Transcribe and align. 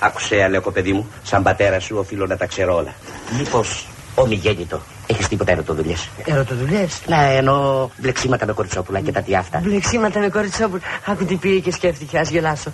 Άκουσε, 0.00 0.42
Αλέκο, 0.42 0.70
παιδί 0.70 0.92
μου, 0.92 1.10
σαν 1.22 1.42
πατέρα 1.42 1.80
σου 1.80 1.96
οφείλω 1.98 2.26
να 2.26 2.36
τα 2.36 2.46
ξέρω 2.46 2.74
όλα. 2.74 2.94
Μήπως 3.38 3.86
ομιγέννητο. 4.14 4.80
Έχεις 5.06 5.28
τίποτα 5.28 5.52
ερωτοδουλειές; 5.52 6.08
Ερωτοδουλειές; 6.24 7.00
Να 7.06 7.22
εννοώ 7.22 7.88
μπλεξίματα 7.96 8.46
με 8.46 8.52
κοριτσόπουλα 8.52 9.00
και 9.00 9.12
τα 9.12 9.22
τι 9.22 9.36
αυτά. 9.36 9.60
Μπλεξίματα 9.64 10.20
με 10.20 10.28
κοριτσόπουλα. 10.28 10.82
Άκου 11.06 11.24
τι 11.24 11.34
πήγε 11.34 11.58
και 11.58 11.72
σκέφτηκε, 11.72 12.18
ας 12.18 12.30
γελάσω. 12.30 12.72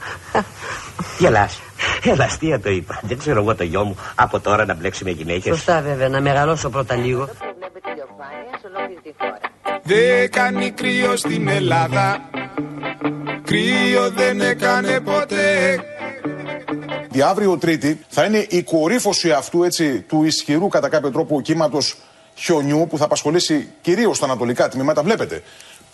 Γελάς; 1.19 1.61
Ελαστία 2.03 2.61
το 2.61 2.71
είπα. 2.71 3.01
Δεν 3.03 3.19
ξέρω 3.19 3.41
εγώ 3.41 3.55
το 3.55 3.65
γιο 3.65 3.85
μου 3.85 3.97
από 4.15 4.41
τώρα 4.41 4.65
να 4.65 4.75
μπλέξει 4.75 5.05
με 5.05 5.11
γυναίκες. 5.11 5.57
Σωστά 5.57 5.81
βέβαια, 5.81 6.09
να 6.09 6.21
μεγαλώσω 6.21 6.71
πρώτα 6.71 6.95
λίγο. 6.95 7.29
Δεν 9.83 10.31
κάνει 10.31 10.71
κρύο 10.71 11.17
στην 11.17 11.49
Ελλάδα 11.49 12.21
Κρύο 13.45 14.11
δεν 14.11 14.41
έκανε 14.41 15.01
ποτέ 15.01 15.81
Η 17.17 17.23
αύριο 17.23 17.59
Τρίτη 17.59 18.01
θα 18.09 18.25
είναι 18.25 18.47
η 18.49 18.63
κορύφωση 18.63 19.33
αυτού 19.33 19.63
έτσι 19.63 20.01
του 20.01 20.25
ισχυρού 20.25 20.69
κατά 20.69 20.89
κάποιο 20.89 21.11
τρόπο 21.11 21.41
κύματος 21.41 21.97
χιονιού 22.35 22.87
που 22.91 22.99
θα 22.99 23.05
απασχολήσει 23.05 23.69
κυρίως 23.81 24.19
τα 24.19 24.25
ανατολικά 24.25 24.69
τμήματα. 24.69 25.03
Βλέπετε, 25.03 25.43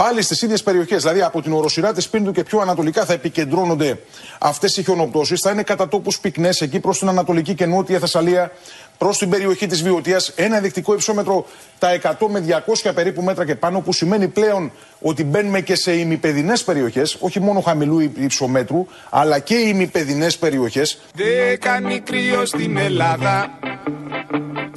πάλι 0.02 0.23
στις 0.23 0.42
ίδιες 0.42 0.62
περιοχές, 0.62 1.02
δηλαδή 1.02 1.23
από 1.23 1.42
την 1.42 1.52
οροσυρά 1.52 1.92
της 1.92 2.09
Πίνδου 2.09 2.33
και 2.33 2.42
πιο 2.42 2.61
ανατολικά 2.61 3.05
θα 3.05 3.12
επικεντρώνονται 3.12 3.98
αυτές 4.38 4.77
οι 4.77 4.83
χιονοπτώσεις. 4.83 5.41
Θα 5.41 5.51
είναι 5.51 5.62
κατά 5.62 5.88
τόπους 5.88 6.19
πυκνές 6.20 6.61
εκεί 6.61 6.80
προς 6.80 6.98
την 6.98 7.09
Ανατολική 7.09 7.55
και 7.55 7.66
Νότια 7.66 7.98
Θεσσαλία, 7.98 8.52
προς 8.98 9.19
την 9.19 9.30
περιοχή 9.30 9.66
της 9.66 9.83
Βιωτία. 9.83 10.20
Ένα 10.34 10.56
ενδεικτικό 10.56 10.95
υψόμετρο 10.95 11.47
τα 11.78 11.88
100 11.92 12.27
με 12.28 12.45
200 12.84 12.92
περίπου 12.95 13.23
μέτρα 13.23 13.45
και 13.45 13.55
πάνω, 13.55 13.80
που 13.80 13.92
σημαίνει 13.92 14.28
πλέον 14.28 14.73
ότι 15.01 15.25
μπαίνουμε 15.25 15.61
και 15.61 15.75
σε 15.75 15.92
ημιπεδινές 15.92 16.64
περιοχές, 16.64 17.16
όχι 17.20 17.41
μόνο 17.41 17.61
χαμηλού 17.61 18.00
υψομέτρου, 18.00 18.87
αλλά 19.11 19.39
και 19.39 19.55
ημιπεδινές 19.55 20.39
περιοχές. 20.39 20.98
Δεν 21.14 21.59
κάνει 21.61 22.00
κρύο 22.00 22.47
στην 22.47 22.77
Ελλάδα 22.77 23.50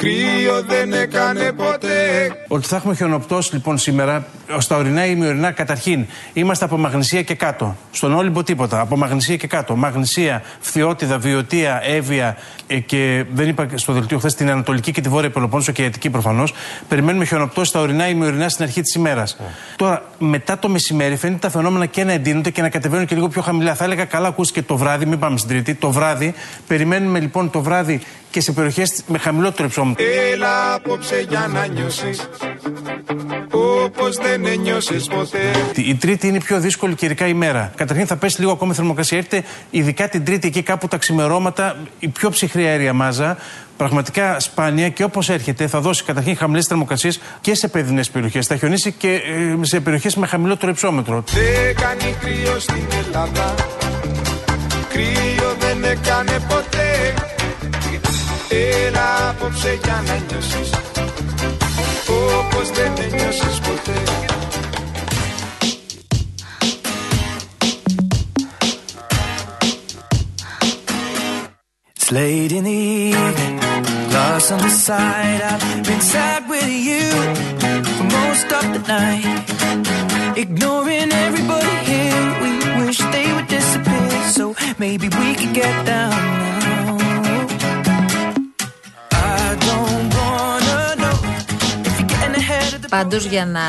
Κρύο 0.05 0.63
δεν 0.68 0.93
έκανε 0.93 1.52
ποτέ. 1.52 2.32
Ότι 2.48 2.68
θα 2.68 2.76
έχουμε 2.76 2.96
χιονοπτώσει 2.96 3.54
λοιπόν 3.54 3.77
σήμερα, 3.77 4.26
στα 4.57 4.77
ορεινά 4.77 5.05
ή 5.05 5.10
ημιορεινά 5.16 5.52
καταρχήν. 5.52 6.05
Είμαστε 6.34 6.66
από 6.66 6.77
Μαγνησία 6.77 7.21
και 7.21 7.35
κάτω. 7.35 7.76
Στον 7.91 8.13
Όλυμπο 8.13 8.44
τίποτα. 8.44 8.79
Από 8.79 8.98
Μαγνησία 8.98 9.35
και 9.35 9.48
κάτω. 9.48 9.76
Μαγνησία, 9.76 10.44
Φθιώτιδα, 10.60 11.18
Βιωτία, 11.18 11.82
Εύβοια 11.84 12.38
ε, 12.68 12.79
και 12.79 13.26
δεν 13.32 13.48
είπα 13.48 13.68
στο 13.74 13.94
δελτίο 13.94 14.18
χθες 14.18 14.35
την 14.35 14.49
Ανατολική 14.49 14.91
και 14.91 15.02
τη 15.02 15.10
Βόρεια 15.10 15.29
Πελοπόννησο 15.29 15.71
και 15.71 15.82
η 15.82 15.85
Αττική 15.85 16.10
προφανώς. 16.10 16.54
Περιμένουμε 16.88 17.26
χιονοπτώσει 17.26 17.70
στα 17.70 17.79
ορεινά 17.79 18.07
ή 18.07 18.12
ημιορεινά 18.13 18.49
στην 18.49 18.63
αρχή 18.63 18.82
της 18.82 18.94
ημέρας. 18.94 19.38
Τώρα, 19.76 20.04
μετά 20.18 20.60
το 20.60 20.70
μεσημέρι 20.70 21.16
φαίνεται 21.16 21.40
τα 21.40 21.49
φαινόμενα 21.49 21.85
και 21.85 22.04
να 22.04 22.12
εντείνονται 22.12 22.49
και 22.49 22.62
να 22.62 22.70
κατεβαίνουν 22.70 23.05
και 23.05 23.16
λίγο 23.16 23.27
πιο 23.27 23.41
χαμηλά. 23.41 23.76
Θα 23.76 23.84
έλεγα 23.84 24.05
καλά 24.05 24.27
ακούστηκε 24.27 24.62
το 24.62 24.77
βράδυ, 24.77 25.05
μην 25.05 25.20
πάμε 25.20 25.38
στην 25.38 25.49
Τρίτη. 25.49 25.74
Το 25.74 25.91
βράδυ, 25.91 26.34
περιμένουμε 26.68 27.20
λοιπόν 27.20 27.49
το 27.49 27.62
βράδυ 27.62 28.01
και 28.36 28.41
σε 28.41 28.52
περιοχές 28.52 29.04
με 29.08 29.18
χαμηλότερο 29.18 29.68
υψόμετρο. 29.68 30.05
Έλα 30.34 30.74
απόψε 30.74 31.26
για 31.30 31.50
να 31.54 31.66
νιώσεις. 31.66 32.30
Όπως 33.52 34.16
δεν 34.16 34.46
ένιωσες 34.46 35.08
ποτέ. 35.08 35.52
Η 35.76 35.96
Τρίτη 35.96 36.28
είναι 36.28 36.38
η 36.38 36.40
πιο 36.40 36.60
δύσκολη 36.60 36.96
καιρικά 36.96 37.28
ημέρα. 37.28 37.72
Καταρχήν 37.76 38.08
θα 38.08 38.16
πέσει 38.16 38.40
λίγο 38.40 38.52
ακόμα 38.52 38.72
η 38.72 38.76
θερμοκρασία. 38.76 39.18
Έρχεται 39.18 39.44
ειδικά 39.70 40.10
την 40.10 40.26
Τρίτη 40.26 40.48
εκεί 40.48 40.62
κάπου 40.62 40.88
τα 40.88 40.98
ξημερώματα, 40.98 41.78
η 42.00 42.08
πιο 42.08 42.30
ψυχρή 42.30 42.66
αέρια 42.66 42.94
μάζα. 42.94 43.38
Πραγματικά 43.78 44.40
σπάνια 44.40 44.90
και 44.90 45.04
όπως 45.04 45.30
έρχεται 45.30 45.68
θα 45.68 45.80
δώσει 45.80 46.04
καταρχήν 46.04 46.38
χαμηλές 46.38 46.66
θερμοκρασίες 46.66 47.20
και 47.41 47.56
σε 47.56 47.68
παιδινές 47.68 48.10
περιοχές. 48.10 48.48
Θα 48.48 48.56
χιονίσει 48.56 48.91
και 48.91 49.13
ε, 49.13 49.66
σε 49.66 49.80
περιοχές 49.80 50.16
με 50.16 50.28
χαμηλότερο 50.28 50.72
υψόμετρο. 50.72 51.24
Δεν 51.26 51.76
κάνει 51.76 52.16
κρύο 52.20 52.60
στην 52.60 52.86
Ελλάδα. 53.06 53.56
Κρύο 54.90 55.56
δεν 55.60 55.84
έκανε 55.84 56.40
ποτέ. 56.48 57.13
Έλα 58.54 59.29
απόψε 59.29 59.79
για 59.85 60.02
να 60.07 60.15
νιώσεις 60.29 60.71
Όπως 62.09 62.71
δεν 62.71 62.93
νιώσεις 63.10 63.59
ποτέ 63.59 64.03
It's 71.97 72.10
late 72.12 72.53
in 72.58 72.64
the 72.64 72.78
evening, 73.10 73.56
lost 74.14 74.50
on 74.53 74.60
the 74.69 74.75
side. 74.86 75.41
I've 75.50 75.86
been 75.88 76.00
sad 76.00 76.48
with 76.53 76.70
you 76.88 77.06
for 77.97 78.06
most 78.19 78.48
of 78.58 78.64
the 78.75 78.82
night. 78.98 80.36
Ignoring 80.42 81.10
everybody 81.26 81.76
here, 81.91 82.22
we 82.42 82.50
wish 82.81 82.98
they 83.16 83.32
would 83.34 83.48
disappear. 83.48 84.10
So 84.36 84.54
maybe 84.78 85.06
we 85.20 85.28
could 85.34 85.54
get 85.54 85.75
down 85.86 86.10
now. 86.10 86.53
Πάντως 92.90 93.25
για 93.25 93.46
να 93.46 93.62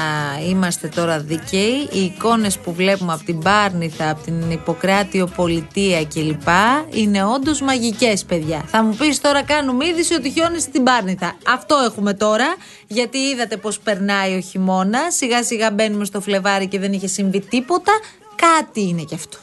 είμαστε 0.48 0.88
τώρα 0.88 1.18
δικαίοι, 1.18 1.88
οι 1.92 2.00
εικόνες 2.00 2.58
που 2.58 2.72
βλέπουμε 2.72 3.12
από 3.12 3.24
την 3.24 3.38
Πάρνηθα, 3.38 4.10
από 4.10 4.22
την 4.22 4.50
Ιπποκράτιο 4.50 5.26
Πολιτεία 5.26 6.04
κλπ. 6.04 6.48
είναι 6.90 7.24
όντως 7.24 7.60
μαγικές, 7.60 8.24
παιδιά. 8.24 8.64
Θα 8.66 8.82
μου 8.82 8.94
πεις 8.94 9.20
τώρα, 9.20 9.42
κάνουμε 9.42 9.86
είδηση 9.86 10.14
ότι 10.14 10.30
χιόνι 10.30 10.60
στην 10.60 10.82
Πάρνηθα. 10.82 11.36
Αυτό 11.46 11.76
έχουμε 11.86 12.14
τώρα, 12.14 12.56
γιατί 12.86 13.18
είδατε 13.18 13.56
πώς 13.56 13.78
περνάει 13.78 14.36
ο 14.36 14.40
χειμώνας. 14.40 15.14
Σιγά 15.14 15.42
σιγά 15.42 15.70
μπαίνουμε 15.70 16.04
στο 16.04 16.20
Φλεβάρι 16.20 16.66
και 16.66 16.78
δεν 16.78 16.92
είχε 16.92 17.06
συμβεί 17.06 17.40
τίποτα. 17.40 17.92
Κάτι 18.36 18.80
είναι 18.80 19.02
κι 19.02 19.14
αυτό. 19.14 19.38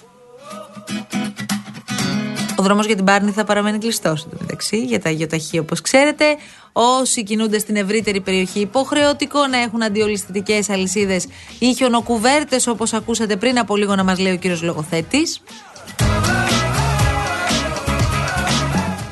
Ο 2.64 2.66
δρόμος 2.66 2.86
για 2.86 2.96
την 2.96 3.06
Πάρνη 3.06 3.32
θα 3.32 3.44
παραμένει 3.44 3.78
κλειστός 3.78 4.28
μεταξύ 4.40 4.78
για 4.84 5.00
τα 5.00 5.10
αγιοταχή 5.10 5.60
όπως 5.60 5.82
ξέρετε. 5.82 6.26
Όσοι 6.72 7.24
κινούνται 7.24 7.60
στην 7.60 7.76
ευρύτερη 7.76 8.22
περιοχή, 8.22 8.60
υποχρεωτικό 8.60 9.48
να 9.48 9.58
έχουν 9.58 9.84
αντιολισθητικέ 9.84 10.60
αλυσίδες 10.70 11.28
ή 11.60 11.74
χιονοκουβέρτες 11.74 12.68
όπως 12.68 12.94
ακούσατε 12.94 13.36
πριν 13.36 13.60
από 13.60 13.76
λίγο 13.76 13.96
να 13.96 14.04
μας 14.04 14.20
λέει 14.20 14.34
ο 14.34 14.38
κύριος 14.38 14.62
Λογοθέτης. 14.62 15.42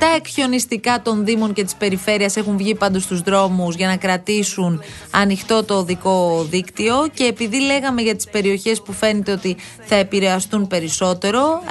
Τα 0.02 0.14
εκχιονιστικά 0.16 1.02
των 1.02 1.26
Δήμων 1.26 1.54
και 1.54 1.64
της 1.64 1.76
Περιφέρειας 1.76 2.36
έχουν 2.36 2.58
βγει 2.58 2.76
πάντως 2.76 3.04
στους 3.04 3.22
δρόμους 3.22 3.76
για 3.76 3.88
να 3.88 3.98
κρατήσουν 3.98 4.82
ανοιχτό 5.12 5.64
το 5.64 5.74
οδικό 5.78 6.46
δίκτυο 6.50 7.08
και 7.14 7.24
επειδή 7.24 7.62
λέγαμε 7.62 8.02
για 8.02 8.16
τις 8.16 8.30
περιοχές 8.30 8.82
που 8.82 8.94
φαίνεται 8.94 9.32
ότι 9.32 9.58
θα 9.86 9.96
επηρεαστούν 9.96 10.68
περισσότερο, 10.68 11.62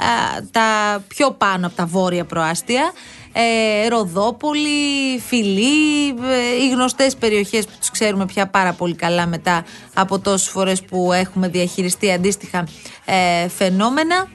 τα 0.51 0.63
πιο 1.07 1.31
πάνω 1.31 1.67
από 1.67 1.75
τα 1.75 1.85
βόρεια 1.85 2.25
προάστια, 2.25 2.91
ε, 3.31 3.87
Ροδόπολη, 3.87 5.19
Φιλή, 5.27 6.09
ε, 6.09 6.63
οι 6.63 6.69
γνωστές 6.71 7.15
περιοχές 7.15 7.65
που 7.65 7.73
τους 7.79 7.91
ξέρουμε 7.91 8.25
πια 8.25 8.47
πάρα 8.47 8.73
πολύ 8.73 8.95
καλά 8.95 9.27
μετά 9.27 9.65
από 9.93 10.19
τόσες 10.19 10.49
φορές 10.49 10.81
που 10.81 11.13
έχουμε 11.13 11.47
διαχειριστεί 11.47 12.11
αντίστοιχα 12.11 12.67
ε, 13.05 13.47
φαινόμενα. 13.47 14.27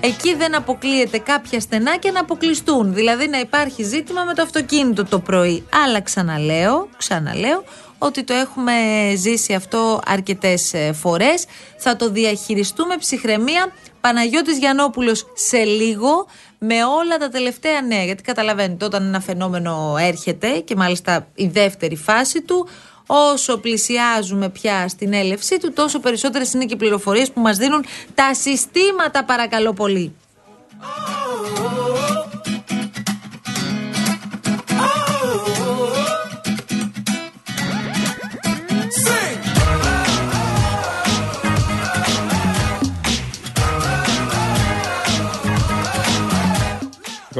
Εκεί 0.00 0.34
δεν 0.34 0.56
αποκλείεται 0.56 1.18
κάποια 1.18 1.60
στενάκια 1.60 2.12
να 2.12 2.20
αποκλειστούν. 2.20 2.94
Δηλαδή 2.94 3.28
να 3.28 3.38
υπάρχει 3.40 3.82
ζήτημα 3.82 4.24
με 4.24 4.34
το 4.34 4.42
αυτοκίνητο 4.42 5.04
το 5.04 5.18
πρωί. 5.18 5.66
Αλλά 5.84 6.00
ξαναλέω, 6.00 6.88
ξαναλέω 6.96 7.64
ότι 7.98 8.24
το 8.24 8.34
έχουμε 8.34 8.72
ζήσει 9.16 9.54
αυτό 9.54 10.00
αρκετές 10.06 10.74
ε, 10.74 10.92
φορές. 10.92 11.44
Θα 11.76 11.96
το 11.96 12.10
διαχειριστούμε 12.10 12.96
ψυχραιμία. 12.96 13.72
Παναγιώτης 14.00 14.58
Γιαννόπουλος 14.58 15.26
σε 15.34 15.64
λίγο 15.64 16.26
με 16.58 16.84
όλα 16.84 17.16
τα 17.18 17.28
τελευταία 17.28 17.80
νέα. 17.80 18.04
Γιατί 18.04 18.22
καταλαβαίνετε 18.22 18.84
όταν 18.84 19.06
ένα 19.06 19.20
φαινόμενο 19.20 19.96
έρχεται 20.00 20.48
και 20.58 20.76
μάλιστα 20.76 21.26
η 21.34 21.46
δεύτερη 21.46 21.96
φάση 21.96 22.42
του 22.42 22.68
όσο 23.12 23.58
πλησιάζουμε 23.58 24.48
πια 24.48 24.88
στην 24.88 25.12
έλευσή 25.12 25.58
του, 25.58 25.72
τόσο 25.72 26.00
περισσότερες 26.00 26.52
είναι 26.52 26.64
και 26.64 26.74
οι 26.74 26.76
πληροφορίες 26.76 27.30
που 27.30 27.40
μας 27.40 27.56
δίνουν 27.56 27.84
τα 28.14 28.34
συστήματα, 28.34 29.24
παρακαλώ 29.24 29.72
πολύ. 29.72 30.14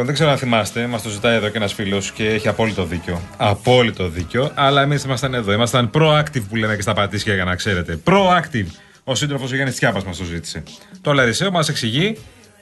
Λοιπόν, 0.01 0.15
δεν 0.15 0.25
ξέρω 0.25 0.41
αν 0.41 0.49
θυμάστε, 0.49 0.87
μας 0.87 1.03
το 1.03 1.09
ζητάει 1.09 1.37
εδώ 1.37 1.49
και 1.49 1.57
ένας 1.57 1.73
φίλος 1.73 2.13
και 2.13 2.29
έχει 2.29 2.49
απόλυτο 2.49 2.85
δίκιο. 2.85 3.21
Απόλυτο 3.37 4.09
δίκιο, 4.09 4.51
αλλά 4.55 4.83
εμείς 4.83 5.05
ήμασταν 5.05 5.35
εδώ. 5.35 5.53
Ήμασταν 5.53 5.91
proactive 5.95 6.43
που 6.49 6.57
λέμε 6.57 6.77
και 6.77 6.83
στα 6.83 6.93
πατήσια 6.93 7.35
για 7.35 7.45
να 7.45 7.55
ξέρετε. 7.55 8.01
Proactive. 8.05 8.67
Ο 9.05 9.15
σύντροφος 9.15 9.51
ο 9.53 9.55
Γιάννης 9.55 9.77
Τιάπα 9.77 10.03
μας 10.07 10.17
το 10.17 10.25
ζήτησε. 10.25 10.63
Το 11.01 11.13
Λαρισαίο 11.13 11.51
μας 11.51 11.69
εξηγεί 11.69 12.19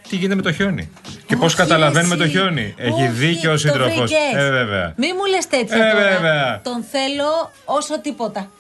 τι 0.09 0.17
γίνεται 0.17 0.35
με 0.35 0.43
το 0.43 0.53
χιόνι. 0.53 0.91
Και 1.27 1.37
πώς 1.37 1.55
καταλαβαίνουμε 1.55 2.17
το 2.17 2.29
χιόνι. 2.29 2.75
Έχει 2.77 3.07
δίκιο 3.07 3.53
ο 3.53 3.57
σύντροφος. 3.57 4.13
Ε, 4.37 4.51
βέβαια. 4.51 4.95
Μη 4.97 5.07
μου 5.07 5.25
λες 5.31 5.47
τέτοια. 5.47 5.87
Ε, 5.87 5.93
τώρα. 5.93 6.09
βέβαια. 6.09 6.61
Τον 6.65 6.85
θέλω 6.91 7.53
όσο 7.65 8.01
τίποτα. 8.01 8.51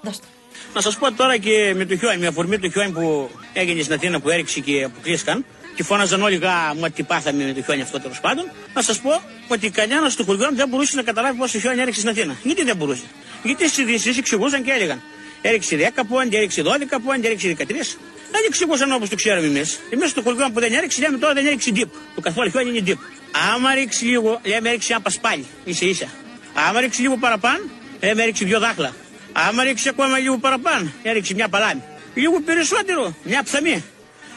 Δώστε. 0.00 0.26
Να 0.74 0.80
σας 0.80 0.96
πω 0.96 1.12
τώρα 1.12 1.36
και 1.36 1.72
με 1.76 1.84
το 1.84 1.96
χιόνι, 1.96 2.18
με 2.18 2.26
αφορμή 2.26 2.58
το 2.58 2.70
χιόνι 2.70 2.90
που 2.90 3.30
έγινε 3.52 3.82
στην 3.82 3.94
Αθήνα 3.94 4.20
που 4.20 4.30
έριξε 4.30 4.60
και 4.60 4.84
αποκλείστηκαν. 4.84 5.44
Και 5.74 5.82
φώναζαν 5.82 6.22
όλοι 6.22 6.36
γα 6.36 6.74
μου 6.74 6.90
τι 6.90 7.02
πάθαμε 7.02 7.44
με 7.44 7.52
το 7.52 7.62
χιόνι 7.62 7.82
αυτό 7.82 8.00
τέλος 8.00 8.20
πάντων, 8.20 8.50
να 8.74 8.82
σας 8.82 8.98
πω 9.00 9.22
ότι 9.48 9.70
κανένας 9.70 10.16
του 10.16 10.24
χωριού 10.24 10.54
δεν 10.54 10.68
μπορούσε 10.68 10.96
να 10.96 11.02
καταλάβει 11.02 11.38
πόσο 11.38 11.58
χιόνι 11.58 11.80
έριξε 11.80 12.00
στην 12.00 12.12
Αθήνα. 12.12 12.36
Γιατί 12.42 12.64
δεν 12.64 12.76
μπορούσε. 12.76 13.04
Γιατί 13.42 13.68
στις 13.68 13.78
ειδήσεις 13.84 14.18
εξηγούσαν 14.18 14.62
και 14.62 14.70
έλεγαν 14.70 15.02
έριξε 15.42 15.92
10 15.96 16.02
πόντι, 16.08 16.36
έριξε 16.36 16.62
12 16.62 16.68
πόντι, 17.04 17.26
έριξε 17.26 17.56
13. 17.58 17.64
Δεν 18.30 18.42
εξηγούσαν 18.46 18.92
όπως 18.92 19.08
το 19.08 19.16
ξέρουμε 19.16 19.46
εμείς. 19.46 19.80
Εμείς 19.90 20.10
στο 20.10 20.22
χωριό 20.22 20.50
που 20.52 20.60
δεν 20.60 20.72
έριξε, 20.72 21.00
λέμε 21.00 21.18
τώρα 21.18 21.34
δεν 21.34 21.46
έριξε 21.46 21.72
deep. 21.74 21.88
Το 22.14 22.20
καθόλου 22.20 22.50
χιόνι 22.50 22.78
είναι 22.78 22.82
deep. 22.86 22.98
Άμα 23.54 23.74
ρίξει 23.74 24.04
λίγο, 24.04 24.40
λέμε 24.44 24.68
έριξε 24.68 24.92
ένα 24.92 25.02
πασπάλι, 25.02 25.46
ίσα 25.64 25.86
ίσα. 25.86 26.06
Άμα 26.68 26.80
ρίξει 26.80 27.00
λίγο 27.00 27.16
παραπάνω, 27.16 27.64
λέμε 28.00 28.22
έριξε 28.22 28.44
δύο 28.44 28.58
δάχλα. 28.58 28.94
Άμα 29.32 29.64
ρίξει 29.64 29.88
ακόμα 29.88 30.18
λίγο 30.18 30.38
παραπάνω, 30.38 30.92
έριξε 31.02 31.34
μια 31.34 31.48
παλάμη. 31.48 31.82
Λίγο 32.14 32.40
περισσότερο, 32.40 33.14
μια 33.22 33.42
ψαμί. 33.42 33.84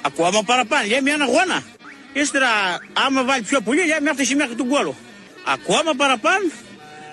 Ακόμα 0.05 0.43
παραπάνω, 0.43 0.87
λέμε 0.87 1.11
ένα 1.11 1.25
γόνα. 1.25 1.63
Ύστερα, 2.13 2.47
άμα 2.93 3.23
βάλει 3.23 3.43
πιο 3.43 3.61
πολύ, 3.61 3.85
λέμε 3.85 4.09
έφτασε 4.09 4.35
μέχρι 4.35 4.55
τον 4.55 4.67
κόλο. 4.67 4.95
Ακόμα 5.45 5.93
παραπάνω, 5.97 6.45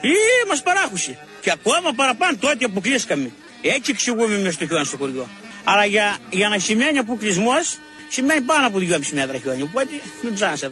ή 0.01 0.15
μας 0.49 0.63
παράχουσε. 0.63 1.19
Και 1.41 1.51
ακόμα 1.51 1.93
παραπάνω, 1.93 2.37
τότε 2.37 2.65
αποκλείστηκαμε. 2.65 3.31
Έτσι 3.63 3.91
εξηγούμε 3.91 4.39
με 4.39 4.51
στο 4.51 4.67
χιόνι 4.67 4.85
στο 4.85 4.97
χωριό. 4.97 5.29
Αλλά 5.65 5.85
για, 5.85 6.17
για 6.31 6.49
να 6.49 6.59
σημαίνει 6.59 6.99
αποκλεισμός, 6.99 7.79
σημαίνει 8.09 8.41
πάνω 8.41 8.67
από 8.67 8.79
2,5 8.79 8.99
μέτρα 9.13 9.39
χιόνι. 9.39 9.63
Οπότε 9.63 9.91
μην 10.23 10.35
ψάχνεις. 10.35 10.71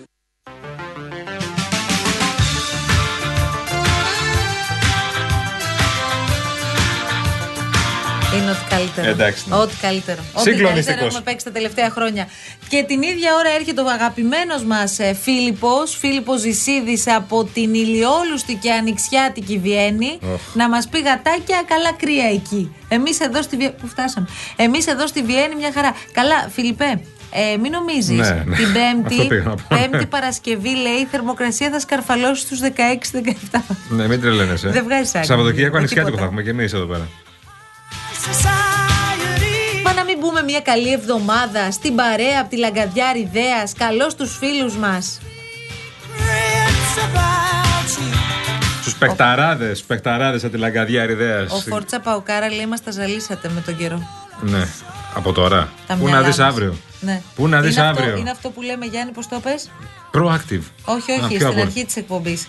Είναι 8.40 8.50
ό,τι 8.50 8.64
καλύτερο. 8.74 9.08
Εντάξει, 9.08 9.44
ναι. 9.48 9.56
Ό,τι 9.56 9.74
καλύτερο. 9.80 10.20
Ό,τι 10.32 10.42
Συγκλονιστικός. 10.50 10.84
καλύτερο 10.84 11.06
έχουμε 11.06 11.22
παίξει 11.22 11.44
τα 11.44 11.50
τελευταία 11.52 11.90
χρόνια. 11.90 12.26
Και 12.68 12.84
την 12.88 13.02
ίδια 13.02 13.34
ώρα 13.34 13.50
έρχεται 13.58 13.80
ο 13.80 13.88
αγαπημένος 13.90 14.64
μας 14.64 14.98
Φίλιππος, 15.22 15.96
Φίλιππος 16.00 16.40
Ζησίδης 16.40 17.04
από 17.08 17.44
την 17.44 17.74
ηλιόλουστη 17.74 18.54
και 18.54 18.72
ανοιξιάτικη 18.72 19.58
Βιέννη, 19.58 20.18
να 20.54 20.68
μας 20.68 20.88
πει 20.88 20.98
γατάκια 21.00 21.62
καλά 21.66 21.92
κρύα 21.92 22.28
εκεί. 22.32 22.74
Εμείς 22.88 23.20
εδώ 23.20 23.42
στη 23.42 23.56
Βιέννη. 23.56 23.74
Πού 23.80 23.86
φτάσαμε; 23.86 24.26
Εμείς 24.56 24.86
εδώ 24.86 25.06
στη 25.06 25.22
Βιέννη 25.22 25.54
μια 25.58 25.70
χαρά. 25.74 25.94
Καλά, 26.12 26.48
Φιλιππέ. 26.54 27.00
Ε, 27.32 27.56
μην 27.56 27.70
νομίζεις. 27.72 28.28
Ναι, 28.30 28.42
ναι. 28.46 28.56
Την 28.56 28.66
Αυτό 28.76 28.78
Πέμπτη, 29.12 29.26
πήγα 29.28 29.42
να 29.42 29.54
πω. 29.54 29.62
Πέμπτη 29.68 30.06
Παρασκευή 30.06 30.68
λέει 30.76 30.92
η 31.02 31.06
θερμοκρασία 31.10 31.70
θα 31.70 31.80
σκαρφαλώσει 31.80 32.40
στους 32.42 32.58
16-17. 32.62 33.58
Ναι, 33.88 34.08
μην 34.08 34.20
τρελαίνεσαι. 34.20 34.68
Δεν 34.68 34.84
βγάζεις 34.84 35.14
άκρη. 35.14 35.26
Σαββατοκύριακο 35.26 35.72
Με 35.72 35.78
ανοιξιάτικο 35.78 36.16
τίποτα. 36.16 36.20
θα 36.20 36.24
έχουμε 36.24 36.42
και 36.42 36.50
εμείς 36.50 36.72
εδώ 36.72 36.84
πέρα. 36.84 37.08
Μα 39.84 39.92
να 39.92 40.04
μην 40.04 40.18
μπούμε 40.18 40.42
μια 40.42 40.60
καλή 40.60 40.92
εβδομάδα 40.92 41.70
στην 41.70 41.94
παρέα 41.94 42.40
από 42.40 42.50
τη 42.50 42.56
Λαγκαδιά 42.56 43.12
Ιδέα. 43.16 43.68
Καλώς 43.78 44.14
τους 44.14 44.36
φίλους 44.36 44.76
μας. 44.76 45.18
Στους 48.80 48.94
παιχταράδες, 48.94 49.82
παιχταράδες 49.82 50.42
από 50.44 50.52
τη 50.52 50.58
λαγκαδιά 50.58 51.06
Ριδέα. 51.06 51.46
Ο 51.50 51.60
Φόρτσα 51.60 52.00
Παουκάρα 52.00 52.50
λέει: 52.52 52.66
Μας 52.66 52.82
τα 52.82 52.90
ζαλίσατε 52.90 53.48
με 53.54 53.60
τον 53.60 53.76
καιρό. 53.76 54.08
Ναι, 54.40 54.68
από 55.14 55.32
τώρα. 55.32 55.68
Τα 55.86 55.94
Πού 55.94 56.04
μυαλά 56.04 56.20
να 56.20 56.26
δεις 56.26 56.38
μας. 56.38 56.48
αύριο; 56.48 56.76
Ναι. 57.00 57.22
Πού 57.34 57.48
να 57.48 57.60
δεις 57.60 57.76
Είναι 57.76 57.86
αυτό- 57.86 58.02
αύριο; 58.02 58.16
είναι 58.18 58.30
αυτό 58.30 58.50
που 58.50 58.62
λέμε, 58.62 58.86
Γιάννη, 58.86 59.12
πώ 59.12 59.26
το 59.28 59.40
πες; 59.40 59.70
Proactive. 60.12 60.62
Όχι, 60.84 61.12
Α, 61.12 61.14
όχι, 61.14 61.26
ποιο 61.26 61.26
στην 61.26 61.46
αγόρι. 61.46 61.60
αρχή 61.60 61.84
της 61.84 61.96
εκπομπής. 61.96 62.48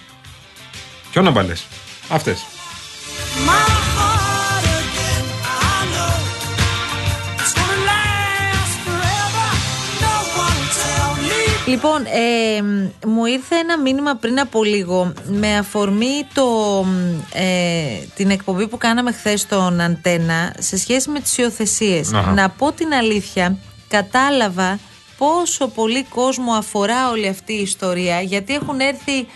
Ποιο 1.12 1.22
να 1.22 1.30
μπαλέ. 1.30 1.54
Αυτές. 2.10 2.46
Λοιπόν, 11.72 12.06
ε, 12.06 12.62
μου 13.08 13.26
ήρθε 13.26 13.56
ένα 13.56 13.80
μήνυμα 13.80 14.16
πριν 14.16 14.40
από 14.40 14.64
λίγο 14.64 15.14
με 15.26 15.58
αφορμή 15.58 16.28
το, 16.34 16.86
ε, 17.34 18.06
την 18.16 18.30
εκπομπή 18.30 18.68
που 18.68 18.78
κάναμε 18.78 19.12
χθες 19.12 19.42
στον 19.42 19.82
Αντένα 19.82 20.54
σε 20.60 20.78
σχέση 20.78 21.10
με 21.10 21.20
τις 21.20 21.38
υιοθεσίες. 21.38 22.14
Αχα. 22.14 22.32
Να 22.32 22.50
πω 22.50 22.72
την 22.72 22.94
αλήθεια, 22.94 23.58
κατάλαβα 23.88 24.80
πόσο 25.18 25.68
πολύ 25.68 26.04
κόσμο 26.04 26.54
αφορά 26.54 27.10
όλη 27.10 27.28
αυτή 27.28 27.54
η 27.54 27.62
ιστορία 27.62 28.22
γιατί 28.22 28.54
έχουν 28.54 28.80
έρθει 28.80 29.28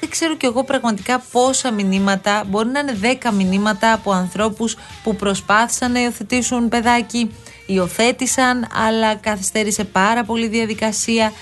δεν 0.00 0.10
ξέρω 0.10 0.36
κι 0.36 0.46
εγώ 0.46 0.64
πραγματικά 0.64 1.22
πόσα 1.32 1.70
μηνύματα, 1.70 2.44
μπορεί 2.46 2.68
να 2.68 2.78
είναι 2.78 2.98
10 3.22 3.32
μηνύματα 3.32 3.92
από 3.92 4.10
ανθρώπους 4.10 4.76
που 5.02 5.16
προσπάθησαν 5.16 5.92
να 5.92 6.00
υιοθετήσουν 6.00 6.68
παιδάκι, 6.68 7.34
υιοθέτησαν, 7.66 8.68
αλλά 8.86 9.14
καθυστέρησε 9.14 9.84
πάρα 9.84 10.24
πολύ 10.24 10.44
η 10.44 10.48
διαδικασία. 10.48 11.32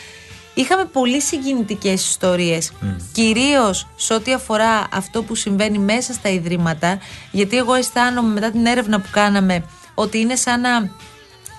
Είχαμε 0.55 0.85
πολύ 0.85 1.21
συγκινητικές 1.21 2.09
ιστορίες, 2.09 2.73
κυρίως 3.13 3.87
σε 3.97 4.15
ό,τι 4.15 4.33
αφορά 4.33 4.87
αυτό 4.93 5.23
που 5.23 5.35
συμβαίνει 5.35 5.79
μέσα 5.79 6.13
στα 6.13 6.29
ιδρύματα, 6.29 6.99
γιατί 7.31 7.57
εγώ 7.57 7.75
αισθάνομαι 7.75 8.33
μετά 8.33 8.51
την 8.51 8.67
έρευνα 8.67 9.01
που 9.01 9.09
κάναμε 9.13 9.65
ότι 9.95 10.19
είναι 10.19 10.37
σαν 10.37 10.61
να 10.61 10.91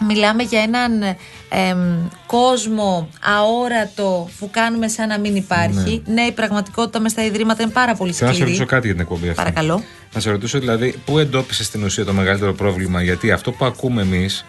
Μιλάμε 0.08 0.44
για 0.44 0.62
έναν 0.62 1.02
εμ, 1.50 2.08
κόσμο 2.26 3.10
αόρατο 3.22 4.30
που 4.40 4.50
κάνουμε 4.50 4.88
σαν 4.88 5.08
να 5.08 5.20
μην 5.20 5.36
υπάρχει. 5.36 6.02
Ναι, 6.06 6.22
η 6.22 6.32
πραγματικότητα 6.32 7.00
μες 7.00 7.12
στα 7.12 7.26
ιδρύματα 7.26 7.64
είναι 7.64 7.72
πάρα 7.72 7.96
πολύ 7.96 8.12
Θέλω 8.12 8.30
να 8.30 8.36
σε 8.36 8.42
σκληρή. 8.42 8.58
ρωτήσω 8.58 8.76
κάτι 8.76 8.86
για 8.86 8.96
την 8.96 9.04
εκπομπή 9.04 9.30
αυτή. 9.30 9.42
Παρακαλώ. 9.42 9.84
Να 10.14 10.20
σε 10.20 10.32
ρωτήσω 10.32 10.60
δηλαδή, 10.60 10.96
πού 11.06 11.20
εντόπισε 11.20 11.64
στην 11.64 11.84
ουσία 11.84 12.06
το 12.06 12.14
μεγαλύτερο 12.14 12.54
πρόβλημα, 12.54 13.02
γιατί 13.02 13.32
αυτό 13.32 13.52
που 13.52 13.66
ακούμε 13.66 14.02
εμείς. 14.02 14.46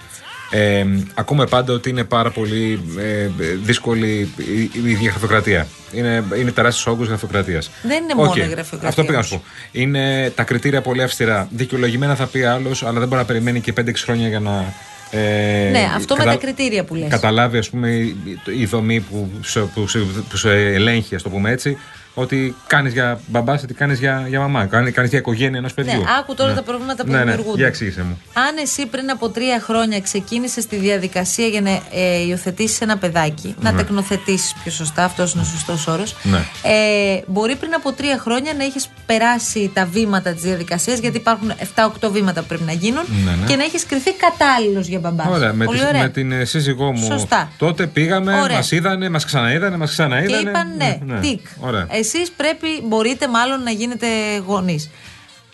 Ε, 0.50 0.84
ακούμε 1.14 1.46
πάντα 1.46 1.72
ότι 1.72 1.90
είναι 1.90 2.04
πάρα 2.04 2.30
πολύ 2.30 2.80
ε, 2.98 3.28
δύσκολη 3.62 4.08
η, 4.36 4.60
η 4.84 4.90
ίδια 4.90 5.10
γραφειοκρατία. 5.10 5.66
Είναι, 5.92 6.24
είναι 6.38 6.50
τεράστιος 6.50 6.86
όγκος 6.86 7.06
γραφειοκρατίας. 7.08 7.70
Δεν 7.82 8.02
είναι 8.02 8.14
μόνο 8.14 8.32
η 8.36 8.40
γραφειοκρατία 8.40 8.88
Αυτό 8.88 9.00
πήγα 9.02 9.12
να 9.12 9.16
όμως. 9.16 9.26
σου 9.28 9.36
πω. 9.38 9.44
Είναι 9.72 10.32
τα 10.34 10.42
κριτήρια 10.42 10.80
πολύ 10.80 11.02
αυστηρά. 11.02 11.48
Δικαιολογημένα 11.50 12.14
θα 12.14 12.26
πει 12.26 12.42
άλλος, 12.42 12.82
αλλά 12.82 12.98
δεν 12.98 13.08
μπορεί 13.08 13.20
να 13.20 13.26
περιμένει 13.26 13.60
και 13.60 13.72
5-6 13.80 13.90
χρόνια 14.04 14.28
για 14.28 14.40
να. 14.40 14.74
Ε, 15.10 15.68
ναι, 15.70 15.90
αυτό 15.96 16.14
με 16.16 16.24
κατα- 16.24 16.36
τα 16.36 16.44
κριτήρια 16.46 16.84
που 16.84 16.94
λες. 16.94 17.08
Καταλάβει, 17.10 17.58
ας 17.58 17.70
πούμε, 17.70 17.90
η, 17.90 18.16
η 18.58 18.64
δομή 18.66 19.00
που 19.00 19.30
σε, 19.44 19.60
που, 19.60 19.88
σε, 19.88 19.98
που 20.28 20.36
σε 20.36 20.50
ελέγχει, 20.52 21.14
ας 21.14 21.22
το 21.22 21.28
πούμε 21.30 21.50
έτσι, 21.50 21.76
ότι 22.18 22.54
κάνεις 22.66 22.92
για 22.92 23.20
μπαμπάς, 23.26 23.62
ότι 23.62 23.74
κάνεις 23.74 23.98
για, 23.98 24.24
για 24.28 24.40
μαμά, 24.40 24.64
κάνεις 24.66 24.92
κάνεις 24.94 25.10
για 25.10 25.18
οικογένεια 25.18 25.58
ενός 25.58 25.74
παιδιού. 25.74 25.98
Ναι, 25.98 26.04
άκου 26.18 26.34
τώρα 26.34 26.54
τα 26.54 26.62
προβλήματα 26.62 27.04
που 27.04 27.10
ναι, 27.10 27.16
ναι, 27.18 27.24
δημιουργούνται. 27.24 27.56
για 27.58 27.66
εξήγησε 27.66 28.02
μου. 28.02 28.20
Αν 28.32 28.56
εσύ 28.62 28.86
πριν 28.86 29.10
από 29.10 29.28
τρία 29.28 29.60
χρόνια 29.60 30.00
ξεκίνησες 30.00 30.66
τη 30.66 30.76
διαδικασία 30.76 31.46
για 31.46 31.60
να 31.60 31.70
ε, 31.70 32.26
υιοθετήσεις 32.28 32.80
ένα 32.80 32.96
παιδάκι, 32.98 33.54
να 33.60 33.70
Ναι. 33.70 33.76
τεκνοθετήσεις 33.76 34.54
πιο 34.62 34.72
σωστά, 34.72 35.04
αυτός 35.04 35.32
είναι 35.32 35.42
ο 35.42 35.44
σωστός 35.44 35.86
όρος. 35.86 36.16
Ναι. 36.22 36.38
Ε, 36.62 37.20
μπορεί 37.26 37.56
πριν 37.56 37.74
από 37.74 37.92
τρία 37.92 38.18
χρόνια 38.18 38.54
να 38.58 38.64
έχεις 38.64 38.88
περάσει 39.06 39.70
τα 39.74 39.84
βήματα 39.86 40.32
της 40.32 40.42
διαδικασίας, 40.42 40.98
γιατί 40.98 41.16
υπάρχουν 41.16 41.52
7-8 41.74 42.10
βήματα 42.10 42.40
που 42.40 42.46
πρέπει 42.46 42.62
να 42.64 42.72
γίνουν, 42.72 43.04
Ναι, 43.24 43.30
ναι. 43.30 43.46
και 43.46 43.56
να 43.56 43.64
έχεις 43.64 43.86
κρυθεί 43.86 44.10
κατάλληλος 44.12 44.86
για 44.86 44.98
μπαμπάς. 44.98 45.26
Ωραία, 45.30 45.52
με, 45.52 45.64
Πολύ 45.64 45.78
τη- 45.78 45.86
ωραία. 45.86 46.02
με 46.02 46.08
την 46.08 46.32
ε, 46.32 46.44
σύζυγό 46.44 46.92
μου. 46.92 47.04
Σωστά. 47.04 47.50
Τότε 47.58 47.86
πήγαμε, 47.86 48.40
Ωραία. 48.40 48.56
μας 48.56 48.70
είδανε, 48.70 49.08
μας 49.08 49.24
ξαναείδανε, 49.24 49.76
μας 49.76 49.90
ξαναείδανε. 49.90 50.42
Και 50.42 50.48
είπαν 50.48 50.66
ναι, 50.76 51.20
τικ. 51.20 51.40
Ωραία. 51.60 51.86
Εσείς 52.06 52.30
πρέπει, 52.30 52.68
μπορείτε 52.82 53.28
μάλλον 53.28 53.62
να 53.62 53.70
γίνετε 53.70 54.06
γονείς. 54.46 54.90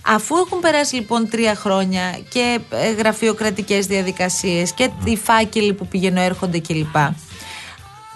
Αφού 0.06 0.36
έχουν 0.36 0.60
περάσει 0.60 0.94
λοιπόν 0.94 1.28
τρία 1.28 1.54
χρόνια 1.54 2.18
και 2.28 2.60
ε, 2.70 2.90
γραφειοκρατικές 2.90 3.86
διαδικασίες 3.86 4.72
και 4.72 4.90
οι 5.04 5.16
φάκελοι 5.16 5.72
που 5.72 5.86
πηγαίνουν 5.86 6.24
έρχονται 6.24 6.58
κλπ. 6.58 6.96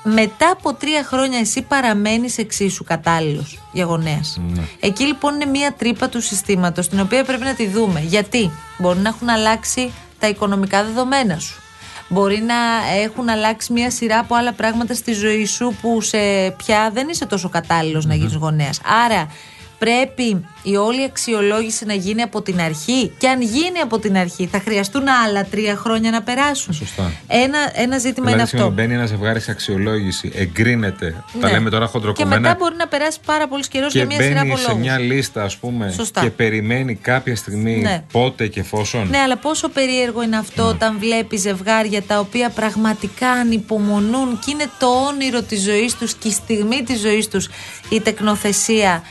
Μετά 0.02 0.50
από 0.50 0.74
τρία 0.74 1.04
χρόνια 1.04 1.38
εσύ 1.38 1.62
παραμένεις 1.62 2.38
εξίσου 2.38 2.84
κατάλληλος 2.84 3.58
για 3.72 3.84
γονέας. 3.84 4.40
Εκεί 4.80 5.04
λοιπόν 5.04 5.34
είναι 5.34 5.46
μία 5.46 5.72
τρύπα 5.72 6.08
του 6.08 6.20
συστήματος 6.20 6.88
την 6.88 7.00
οποία 7.00 7.24
πρέπει 7.24 7.44
να 7.44 7.54
τη 7.54 7.66
δούμε. 7.68 8.00
Γιατί; 8.00 8.50
Μπορεί 8.78 8.98
να 8.98 9.08
έχουν 9.08 9.28
αλλάξει 9.28 9.92
τα 10.18 10.28
οικονομικά 10.28 10.84
δεδομένα 10.84 11.38
σου. 11.38 11.60
Μπορεί 12.08 12.42
να 12.42 12.54
έχουν 13.02 13.28
αλλάξει 13.28 13.72
μία 13.72 13.90
σειρά 13.90 14.18
από 14.18 14.34
άλλα 14.34 14.52
πράγματα 14.52 14.94
στη 14.94 15.12
ζωή 15.12 15.44
σου 15.44 15.76
που 15.80 16.00
σε 16.00 16.50
πια 16.56 16.90
δεν 16.92 17.08
είσαι 17.08 17.26
τόσο 17.26 17.48
κατάλληλος 17.48 18.06
να 18.06 18.14
γίνεις 18.14 18.34
γονέας. 18.34 18.80
Άρα 19.04 19.28
πρέπει 19.78 20.44
η 20.62 20.76
όλη 20.76 21.04
αξιολόγηση 21.04 21.84
να 21.84 21.94
γίνει 21.94 22.22
από 22.22 22.42
την 22.42 22.60
αρχή; 22.60 23.12
Και 23.18 23.28
αν 23.28 23.42
γίνει 23.42 23.78
από 23.82 23.98
την 23.98 24.16
αρχή 24.16 24.46
θα 24.46 24.60
χρειαστούν 24.60 25.02
άλλα 25.26 25.44
τρία 25.44 25.76
χρόνια 25.76 26.10
να 26.10 26.22
περάσουν; 26.22 26.74
Σωστά. 26.74 27.12
Ένα, 27.26 27.58
ένα 27.74 27.98
ζήτημα 27.98 28.26
Δηλαδή, 28.26 28.32
είναι 28.32 28.42
αυτό. 28.42 28.46
συγγνώμη, 28.56 28.74
μπαίνει 28.74 28.94
ένα 28.94 29.06
ζευγάρι 29.06 29.40
σε 29.40 29.50
αξιολόγηση, 29.50 30.32
εγκρίνεται. 30.34 31.24
Τα 31.40 31.46
Ναι. 31.46 31.52
λέμε 31.52 31.70
τώρα 31.70 31.84
Και 31.84 31.90
χοντροκομμένα. 31.90 32.40
μετά 32.40 32.56
μπορεί 32.58 32.74
να 32.76 32.86
περάσει 32.88 33.18
πάρα 33.26 33.48
πολύ 33.48 33.68
καιρό 33.68 33.86
και 33.86 33.98
για 33.98 34.06
μια 34.06 34.20
σειρά 34.22 34.40
από 34.40 34.46
μπαίνει 34.48 34.58
σε 34.60 34.66
λόγους. 34.68 34.82
μια 34.82 34.98
λίστα, 34.98 35.42
ας 35.42 35.56
πούμε, 35.56 35.90
Σωστά. 35.90 36.20
και 36.20 36.30
περιμένει 36.30 36.94
κάποια 36.94 37.36
στιγμή 37.36 37.76
Ναι. 37.76 38.04
πότε 38.12 38.46
και 38.46 38.60
εφόσον. 38.60 39.08
Ναι, 39.08 39.18
αλλά 39.18 39.36
πόσο 39.36 39.68
περίεργο 39.68 40.22
είναι 40.22 40.36
αυτό 40.36 40.62
Ναι. 40.62 40.68
όταν 40.68 40.98
βλέπεις 40.98 41.40
ζευγάρια 41.40 42.02
τα 42.02 42.18
οποία 42.18 42.48
πραγματικά 42.50 43.30
ανυπομονούν 43.30 44.38
και 44.44 44.50
είναι 44.50 44.70
το 44.78 44.86
όνειρο 44.86 45.42
της 45.42 45.62
ζωής 45.62 45.94
τους 45.94 46.14
και 46.14 46.28
η 46.28 46.32
στιγμή 46.32 46.82
της 46.82 47.00
ζωής 47.00 47.28
τους 47.28 47.48
η 47.88 48.00
τεκνοθεσία. 48.00 49.02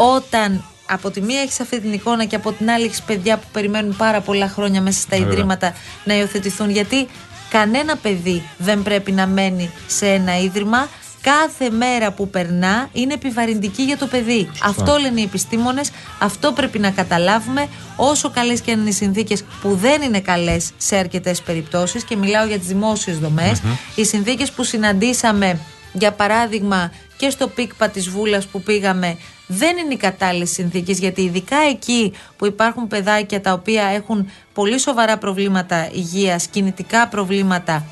Όταν 0.00 0.64
από 0.86 1.10
τη 1.10 1.20
μία 1.20 1.40
έχεις 1.40 1.60
αυτή 1.60 1.80
την 1.80 1.92
εικόνα 1.92 2.24
και 2.24 2.36
από 2.36 2.52
την 2.52 2.70
άλλη 2.70 2.84
έχεις 2.84 3.02
παιδιά 3.02 3.36
που 3.36 3.46
περιμένουν 3.52 3.96
πάρα 3.96 4.20
πολλά 4.20 4.48
χρόνια 4.48 4.82
μέσα 4.82 5.00
στα 5.00 5.16
Βέβαια. 5.16 5.32
ιδρύματα 5.32 5.74
να 6.04 6.14
υιοθετηθούν. 6.14 6.70
Γιατί 6.70 7.08
Κανένα 7.50 7.96
παιδί 7.96 8.42
δεν 8.58 8.82
πρέπει 8.82 9.12
να 9.12 9.26
μένει 9.26 9.70
σε 9.86 10.06
ένα 10.06 10.38
ίδρυμα. 10.38 10.88
Κάθε 11.20 11.70
μέρα 11.70 12.12
που 12.12 12.30
περνά 12.30 12.88
είναι 12.92 13.14
επιβαρυντική 13.14 13.82
για 13.82 13.96
το 13.96 14.06
παιδί. 14.06 14.50
Αυτό 14.62 14.96
λένε 14.96 15.20
οι 15.20 15.22
επιστήμονες, 15.24 15.90
αυτό 16.18 16.52
πρέπει 16.52 16.78
να 16.78 16.90
καταλάβουμε. 16.90 17.68
Όσο 17.96 18.30
καλές 18.30 18.60
και 18.60 18.72
αν 18.72 18.80
είναι 18.80 18.88
οι 18.88 18.92
συνθήκες, 18.92 19.44
που 19.60 19.74
δεν 19.74 20.02
είναι 20.02 20.20
καλές 20.20 20.70
σε 20.76 20.96
αρκετές 20.96 21.42
περιπτώσεις, 21.42 22.04
και 22.04 22.16
μιλάω 22.16 22.46
για 22.46 22.58
τις 22.58 22.68
δημόσιες 22.68 23.18
δομές, 23.18 23.62
οι 23.94 24.04
συνθήκες 24.04 24.50
που 24.52 24.64
συναντήσαμε, 24.64 25.58
για 25.92 26.12
παράδειγμα, 26.12 26.92
και 27.16 27.30
στο 27.30 27.48
πίκπα 27.48 27.88
της 27.88 28.08
Βούλας 28.08 28.46
που 28.46 28.62
πήγαμε, 28.62 29.18
δεν 29.50 29.76
είναι 29.76 29.94
οι 29.94 29.96
κατάλληλες 29.96 30.50
συνθήκες, 30.50 30.98
γιατί 30.98 31.22
ειδικά 31.22 31.56
εκεί 31.70 32.12
που 32.36 32.46
υπάρχουν 32.46 32.86
παιδάκια 32.86 33.40
τα 33.40 33.52
οποία 33.52 33.84
έχουν 33.84 34.30
πολύ 34.52 34.78
σοβαρά 34.78 35.18
προβλήματα 35.18 35.88
υγείας, 35.92 36.46
κινητικά 36.46 37.08
προβλήματα, 37.08 37.84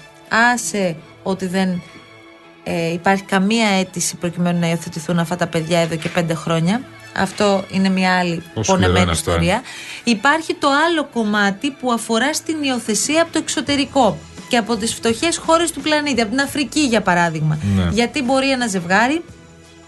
άσε 0.52 0.96
ότι 1.22 1.46
δεν 1.46 1.82
ε, 2.64 2.92
υπάρχει 2.92 3.22
καμία 3.22 3.68
αίτηση 3.68 4.16
προκειμένου 4.16 4.58
να 4.58 4.68
υιοθετηθούν 4.68 5.18
αυτά 5.18 5.36
τα 5.36 5.46
παιδιά 5.46 5.78
εδώ 5.78 5.96
και 5.96 6.08
πέντε 6.08 6.34
χρόνια. 6.34 6.80
Αυτό 7.16 7.64
είναι 7.70 7.88
μια 7.88 8.18
άλλη 8.18 8.42
Πόσο 8.54 8.72
σκληρό 8.72 8.80
πονεμένη 8.80 9.02
είναι 9.02 9.10
αυτό, 9.10 9.30
ε. 9.30 9.34
ιστορία. 9.34 9.62
Υπάρχει 10.04 10.54
το 10.54 10.68
άλλο 10.86 11.04
κομμάτι 11.04 11.70
που 11.70 11.92
αφορά 11.92 12.34
στην 12.34 12.62
υιοθεσία 12.62 13.22
από 13.22 13.32
το 13.32 13.38
εξωτερικό 13.38 14.18
και 14.48 14.56
από 14.56 14.76
τις 14.76 14.94
φτωχές 14.94 15.36
χώρες 15.36 15.72
του 15.72 15.80
πλανήτη, 15.80 16.20
από 16.20 16.30
την 16.30 16.40
Αφρική 16.40 16.80
για 16.80 17.00
παράδειγμα. 17.00 17.58
Ναι. 17.76 17.88
Γιατί 17.92 18.22
μπορεί 18.22 18.50
ένα 18.50 18.66
ζευγάρι 18.66 19.22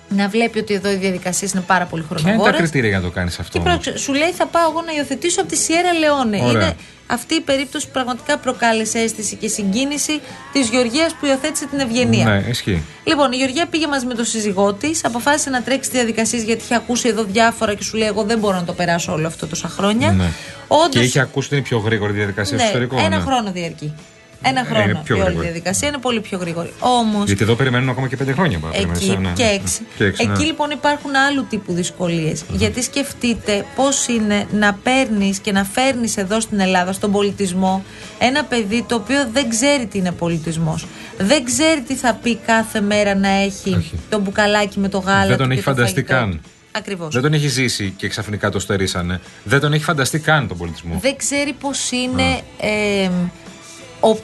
να 0.08 0.28
βλέπει 0.28 0.58
ότι 0.58 0.74
εδώ 0.74 0.90
οι 0.90 0.96
διαδικασίες 0.96 1.52
είναι 1.52 1.64
πάρα 1.66 1.84
πολύ 1.84 2.02
Ποια 2.02 2.16
είναι 2.20 2.22
τα 2.22 2.28
χρονοβόρες 2.28 2.60
κριτήρια 2.60 2.88
για 2.88 2.98
να 2.98 3.04
το 3.04 3.10
κάνεις 3.10 3.38
αυτό. 3.38 3.52
και 3.52 3.58
όμως; 3.58 3.72
πρόκειται, 3.72 3.98
σου 3.98 4.12
λέει 4.12 4.30
θα 4.32 4.46
πάω 4.46 4.70
εγώ 4.70 4.82
να 4.82 4.92
υιοθετήσω 4.92 5.40
από 5.40 5.50
τη 5.50 5.56
Σιέρα 5.56 5.92
Λεόνε. 5.92 6.40
Ωραία. 6.42 6.50
Είναι 6.50 6.76
αυτή 7.06 7.34
η 7.34 7.40
περίπτωση 7.40 7.86
που 7.86 7.92
πραγματικά 7.92 8.38
προκάλεσε 8.38 8.98
αίσθηση 8.98 9.36
και 9.36 9.48
συγκίνηση 9.48 10.20
της 10.52 10.68
Γεωργίας 10.68 11.14
που 11.20 11.26
υιοθέτησε 11.26 11.66
την 11.66 11.78
Ευγενία. 11.78 12.24
Ναι, 12.24 12.44
ισχύει. 12.48 12.82
Λοιπόν, 13.04 13.32
η 13.32 13.36
Γεωργία 13.36 13.66
πήγε 13.66 13.86
μαζί 13.86 14.06
με 14.06 14.14
τον 14.14 14.24
σύζυγό 14.24 14.72
της, 14.72 15.04
αποφάσισε 15.04 15.50
να 15.50 15.62
τρέξει 15.62 15.90
τη 15.90 15.96
διαδικασία 15.96 16.38
γιατί 16.38 16.62
είχε 16.64 16.74
ακούσει 16.74 17.08
εδώ 17.08 17.22
διάφορα 17.24 17.74
και 17.74 17.82
σου 17.82 17.96
λέει: 17.96 18.08
Εγώ 18.08 18.22
δεν 18.22 18.38
μπορώ 18.38 18.56
να 18.56 18.64
το 18.64 18.72
περάσω 18.72 19.12
όλο 19.12 19.26
αυτό 19.26 19.46
τόσα 19.46 19.68
χρόνια. 19.68 20.12
Ναι. 20.12 20.30
Όντως, 20.68 20.88
Και 20.90 21.00
είχε 21.00 21.20
ακούσει 21.20 21.46
ότι 21.46 21.56
είναι 21.56 21.64
πιο 21.64 21.78
γρήγορη 21.78 22.12
η 22.12 22.16
διαδικασία 22.16 22.56
ναι, 22.56 22.62
στο 22.62 22.78
εξωτερικό. 22.78 23.06
ένα 23.06 23.16
ναι. 23.16 23.24
χρόνο 23.24 23.50
διαρκεί. 23.52 23.94
Ένα 24.42 24.60
Ε, 24.60 24.64
χρόνο 24.64 24.82
είναι 24.82 25.00
πιο 25.04 25.14
η 25.16 25.18
όλη 25.18 25.24
γρήγορη. 25.26 25.46
διαδικασία 25.46 25.88
είναι 25.88 25.98
πολύ 25.98 26.20
πιο 26.20 26.38
γρήγορη. 26.38 26.72
Όμω 26.78 27.24
Γιατί 27.24 27.42
εδώ 27.42 27.54
περιμένουν 27.54 27.88
ακόμα 27.88 28.08
και 28.08 28.16
πέντε 28.16 28.32
χρόνια. 28.32 28.58
πάρα 28.58 28.76
Εκεί 28.76 28.86
περιμένεις, 28.86 29.18
ναι. 29.28 29.32
και 29.32 29.42
έξι. 29.42 29.80
Και 29.96 30.04
έξι, 30.04 30.26
ναι. 30.26 30.32
Εκεί 30.32 30.44
λοιπόν 30.44 30.70
υπάρχουν 30.70 31.16
άλλου 31.16 31.46
τύπου 31.50 31.72
δυσκολίες. 31.72 32.44
Γιατί 32.50 32.82
σκεφτείτε 32.82 33.64
πώς 33.76 34.06
είναι 34.06 34.46
να 34.52 34.74
παίρνεις 34.82 35.38
και 35.38 35.52
να 35.52 35.64
φέρνεις 35.64 36.16
εδώ 36.16 36.40
στην 36.40 36.60
Ελλάδα, 36.60 36.92
στον 36.92 37.12
πολιτισμό, 37.12 37.84
ένα 38.18 38.44
παιδί 38.44 38.84
το 38.88 38.94
οποίο 38.94 39.28
δεν 39.32 39.48
ξέρει 39.48 39.86
τι 39.86 39.98
είναι 39.98 40.12
πολιτισμός. 40.12 40.86
Δεν 41.18 41.44
ξέρει 41.44 41.80
τι 41.80 41.94
θα 41.94 42.14
πει 42.22 42.36
κάθε 42.36 42.80
μέρα 42.80 43.14
να 43.14 43.28
έχει 43.28 43.74
Όχι. 43.74 43.92
το 44.10 44.18
μπουκαλάκι 44.20 44.78
με 44.78 44.88
το 44.88 44.98
γάλα. 44.98 45.26
Δεν 45.26 45.30
του 45.30 45.36
τον 45.36 45.46
και 45.48 45.54
έχει 45.54 45.62
το 45.64 45.70
φανταστεί 45.70 45.94
φαγητό. 46.04 46.12
καν. 46.14 46.40
Ακριβώς. 46.72 47.12
Δεν 47.12 47.22
τον 47.22 47.32
έχει 47.32 47.48
ζήσει 47.48 47.94
και 47.96 48.08
ξαφνικά 48.08 48.50
το 48.50 48.58
στερήσανε. 48.58 49.20
Δεν 49.44 49.60
τον 49.60 49.72
έχει 49.72 49.84
φανταστεί 49.84 50.18
καν 50.18 50.48
τον 50.48 50.56
πολιτισμό. 50.58 50.98
Δεν 51.00 51.16
ξέρει 51.16 51.52
πώς 51.52 51.90
είναι 51.90 52.40
ε, 52.60 53.06
ο- 53.06 53.30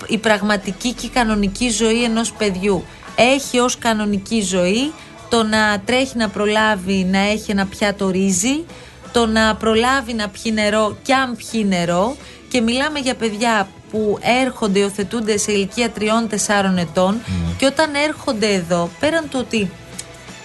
η 0.06 0.18
πραγματική 0.18 0.92
και 0.92 1.06
η 1.06 1.08
κανονική 1.08 1.70
ζωή 1.70 2.04
ενός 2.04 2.32
παιδιού. 2.32 2.84
Έχει 3.16 3.58
ως 3.58 3.78
κανονική 3.78 4.42
ζωή 4.42 4.92
το 5.28 5.42
να 5.42 5.80
τρέχει 5.84 6.16
να 6.16 6.28
προλάβει 6.28 7.04
να 7.10 7.18
έχει 7.18 7.50
ένα 7.50 7.66
πιάτο 7.66 8.10
ρύζι, 8.10 8.64
το 9.12 9.26
να 9.26 9.54
προλάβει 9.54 10.12
να 10.12 10.28
πιει 10.28 10.52
νερό 10.54 10.96
και 11.02 11.14
αν 11.14 11.36
πιει 11.36 11.66
νερό 11.68 12.16
και 12.48 12.60
μιλάμε 12.60 12.98
για 12.98 13.14
παιδιά 13.14 13.68
που 13.90 14.18
έρχονται, 14.44 14.78
υιοθετούνται 14.78 15.36
σε 15.36 15.52
ηλικία 15.52 15.92
3-4 15.98 16.02
ετών 16.78 17.20
και 17.56 17.66
όταν 17.66 17.94
έρχονται 17.94 18.52
εδώ, 18.52 18.90
πέραν 19.00 19.28
του 19.28 19.38
ότι 19.40 19.70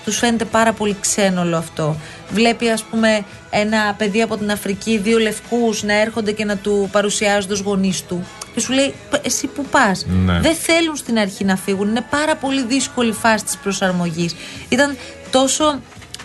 τους 0.06 0.18
φαίνεται 0.18 0.46
πάρα 0.46 0.74
πολύ 0.74 0.96
ξένολο 1.00 1.58
αυτό. 1.58 1.96
Βλέπει 2.30 2.70
ας 2.70 2.84
πούμε 2.84 3.26
ένα 3.50 3.96
παιδί 3.98 4.22
από 4.22 4.38
την 4.38 4.52
Αφρική, 4.52 4.98
δύο 4.98 5.18
λευκούς 5.18 5.84
να 5.84 5.94
έρχονται 5.94 6.32
και 6.32 6.46
να 6.46 6.58
του 6.58 6.90
παρουσιάζουν 6.92 7.50
τους 7.50 7.60
γονείς 7.60 8.04
του 8.04 8.26
και 8.60 8.66
σου 8.66 8.74
λέει 8.74 8.94
«Π- 9.10 9.26
εσύ 9.26 9.48
που 9.48 9.66
πας. 9.66 10.06
Ναι. 10.26 10.40
Δεν 10.40 10.56
θέλουν 10.56 10.96
στην 10.96 11.20
αρχή 11.20 11.44
να 11.44 11.56
φύγουν, 11.56 11.88
είναι 11.90 12.06
πάρα 12.10 12.36
πολύ 12.36 12.64
δύσκολη 12.64 13.12
φάση 13.14 13.44
της 13.46 13.58
προσαρμογής. 13.58 14.36
Ήταν 14.70 14.98
τόσο 15.32 15.80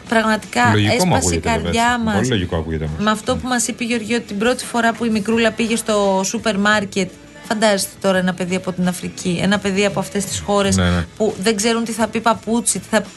πραγματικά 0.08 0.70
Λογικό 0.72 1.06
μου 1.06 1.14
έσπασε 1.14 1.14
η 1.14 1.16
ακούγεται. 1.16 1.48
βέβαια, 1.48 1.62
καρδιά 1.62 1.82
έτσι. 1.92 2.04
μας 2.04 2.14
Πολύ 2.14 2.28
λογικό 2.28 2.56
ακούγεται. 2.56 2.84
όμως. 2.84 3.04
με 3.04 3.10
αυτό 3.10 3.36
που 3.36 3.48
μας 3.48 3.66
είπε 3.68 3.84
η 3.84 3.86
Γεωργία 3.86 4.16
ότι 4.16 4.26
την 4.26 4.38
πρώτη 4.38 4.64
φορά 4.64 4.92
που 4.92 5.04
η 5.04 5.08
Μικρούλα 5.08 5.50
πήγε 5.52 5.76
στο 5.76 6.20
σούπερ 6.24 6.58
μάρκετ. 6.58 7.10
Φαντάζεστε 7.48 7.90
τώρα 8.00 8.18
ένα 8.18 8.34
παιδί 8.34 8.54
από 8.54 8.72
την 8.72 8.88
Αφρική, 8.88 9.38
ένα 9.42 9.58
παιδί 9.58 9.84
από 9.84 10.00
αυτές 10.00 10.24
τις 10.24 10.38
χώρες 10.38 10.76
Ναι, 10.76 10.90
ναι. 10.90 11.06
που 11.16 11.34
δεν 11.42 11.56
ξέρουν 11.56 11.84
τι 11.84 11.92
θα 11.92 12.06
πει 12.08 12.20
παπούτσι, 12.20 12.78
τι 12.78 12.86
θα 12.90 13.00
πει, 13.00 13.08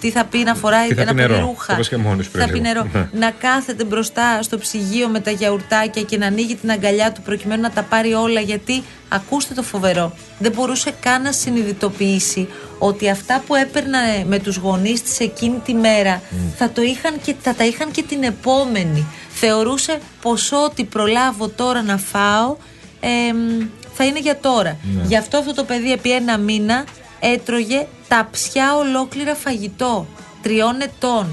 τι 0.00 0.10
θα 0.10 0.24
πει 0.24 0.38
να 0.38 0.54
φοράει 0.54 0.88
Τι 0.88 0.94
θα 0.94 1.00
ένα 1.02 1.10
πει 1.14 1.16
παιδί 1.20 1.32
νερό. 1.32 1.46
ρούχα. 1.46 1.66
Το 1.66 1.72
είπες 1.74 1.88
και 1.88 1.96
μόνος 1.96 2.24
Τι 2.24 2.30
πριν 2.30 2.44
θα 2.46 2.52
πει 2.52 2.58
λίγο. 2.58 2.66
νερό. 2.68 2.88
Ναι. 2.92 3.08
να 3.12 3.30
κάθεται 3.30 3.84
μπροστά 3.84 4.42
στο 4.42 4.58
ψυγείο 4.58 5.08
με 5.08 5.20
τα 5.20 5.30
γιαουρτάκια 5.30 6.02
και 6.02 6.16
να 6.18 6.26
ανοίγει 6.26 6.54
την 6.54 6.70
αγκαλιά 6.70 7.12
του 7.12 7.22
προκειμένου 7.22 7.62
να 7.62 7.70
τα 7.70 7.82
πάρει 7.82 8.12
όλα. 8.12 8.40
Γιατί 8.40 8.82
ακούστε 9.08 9.54
το 9.54 9.62
φοβερό. 9.62 10.12
Δεν 10.38 10.52
μπορούσε 10.52 10.94
καν 11.00 11.22
να 11.22 11.32
συνειδητοποιήσει 11.32 12.48
ότι 12.78 13.10
αυτά 13.10 13.42
που 13.46 13.54
έπαιρνε 13.54 13.98
με 14.26 14.38
τους 14.38 14.56
γονείς 14.56 15.02
της 15.02 15.20
εκείνη 15.20 15.58
τη 15.64 15.74
μέρα 15.74 16.22
θα, 16.56 16.70
το 16.70 16.82
είχαν 16.82 17.14
και, 17.22 17.34
θα 17.42 17.54
τα 17.54 17.64
είχαν 17.64 17.90
και 17.90 18.02
την 18.02 18.22
επόμενη. 18.22 19.06
Θεωρούσε 19.32 19.98
πως 20.22 20.52
ό,τι 20.52 20.84
προλάβω 20.84 21.48
τώρα 21.48 21.82
να 21.82 21.96
φάω 21.96 22.56
εμ, 23.00 23.66
θα 23.94 24.04
είναι 24.04 24.18
για 24.20 24.38
τώρα. 24.40 24.76
Γι' 25.06 25.16
αυτό 25.16 25.36
αυτό 25.38 25.54
το 25.54 25.64
παιδί 25.64 25.92
επί 25.92 26.12
ένα 26.12 26.38
μήνα 26.38 26.84
έτρωγε 27.20 27.86
ταψιά 28.08 28.74
ολόκληρα 28.76 29.34
φαγητό. 29.34 30.06
Τριών 30.42 30.80
ετών. 30.80 31.26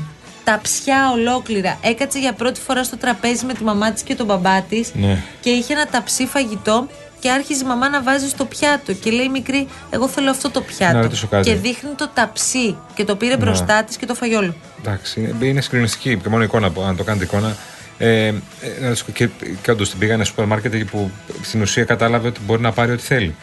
Ταψιά 0.43 1.11
ολόκληρα. 1.11 1.77
Έκατσε 1.81 2.19
για 2.19 2.33
πρώτη 2.33 2.59
φορά 2.59 2.83
στο 2.83 2.97
τραπέζι 2.97 3.45
με 3.45 3.53
τη 3.53 3.63
μαμά 3.63 3.91
της 3.91 4.01
και 4.03 4.15
τον 4.15 4.25
μπαμπά 4.25 4.61
της 4.61 4.91
Ναι. 4.93 5.23
και 5.39 5.49
είχε 5.49 5.73
ένα 5.73 5.85
ταψί 5.87 6.25
φαγητό 6.25 6.87
και 7.19 7.29
άρχιζε 7.31 7.63
η 7.63 7.67
μαμά 7.67 7.89
να 7.89 8.01
βάζει 8.01 8.27
στο 8.29 8.45
πιάτο. 8.45 8.93
Και 8.93 9.11
λέει 9.11 9.25
η 9.25 9.29
μικρή, 9.29 9.67
Εγώ 9.89 10.07
θέλω 10.07 10.29
αυτό 10.29 10.49
το 10.49 10.59
Να 10.59 10.65
πιάτο. 10.65 10.99
ρωτήσω 11.01 11.27
κάτι. 11.27 11.49
Και 11.49 11.55
δίχνει 11.55 11.89
το 11.97 12.09
ταψί 12.13 12.77
και 12.93 13.03
το 13.05 13.15
πήρε 13.15 13.37
μπροστά 13.37 13.83
της 13.83 13.97
και 13.97 14.05
το 14.05 14.13
φαγιόλου. 14.15 14.55
Εντάξει, 14.79 15.19
είναι- 15.21 15.45
είναι 15.45 15.61
συγκλονιστική 15.61 16.17
και 16.17 16.29
μόνο 16.29 16.43
εικόνα, 16.43 16.69
που- 16.71 16.81
αν 16.81 16.95
το 16.95 17.03
κάνετε 17.03 17.23
εικόνα. 17.25 17.55
Ε, 17.97 18.25
ε, 18.27 18.33
να 18.81 18.95
σου 18.95 19.05
πω, 19.05 19.11
και, 19.11 19.29
και 19.61 19.71
όντως 19.71 19.89
την 19.89 19.99
πήγανε 19.99 20.23
στο 20.23 20.29
σούπερ 20.33 20.45
μάρκετ 20.47 20.73
εκεί 20.73 20.85
που 20.85 21.11
στην 21.41 21.61
ουσία 21.61 21.83
κατάλαβε 21.83 22.27
ότι 22.27 22.39
μπορεί 22.45 22.61
να 22.61 22.71
πάρει 22.71 22.91
ό,τι 22.91 23.01
θέλει. 23.03 23.35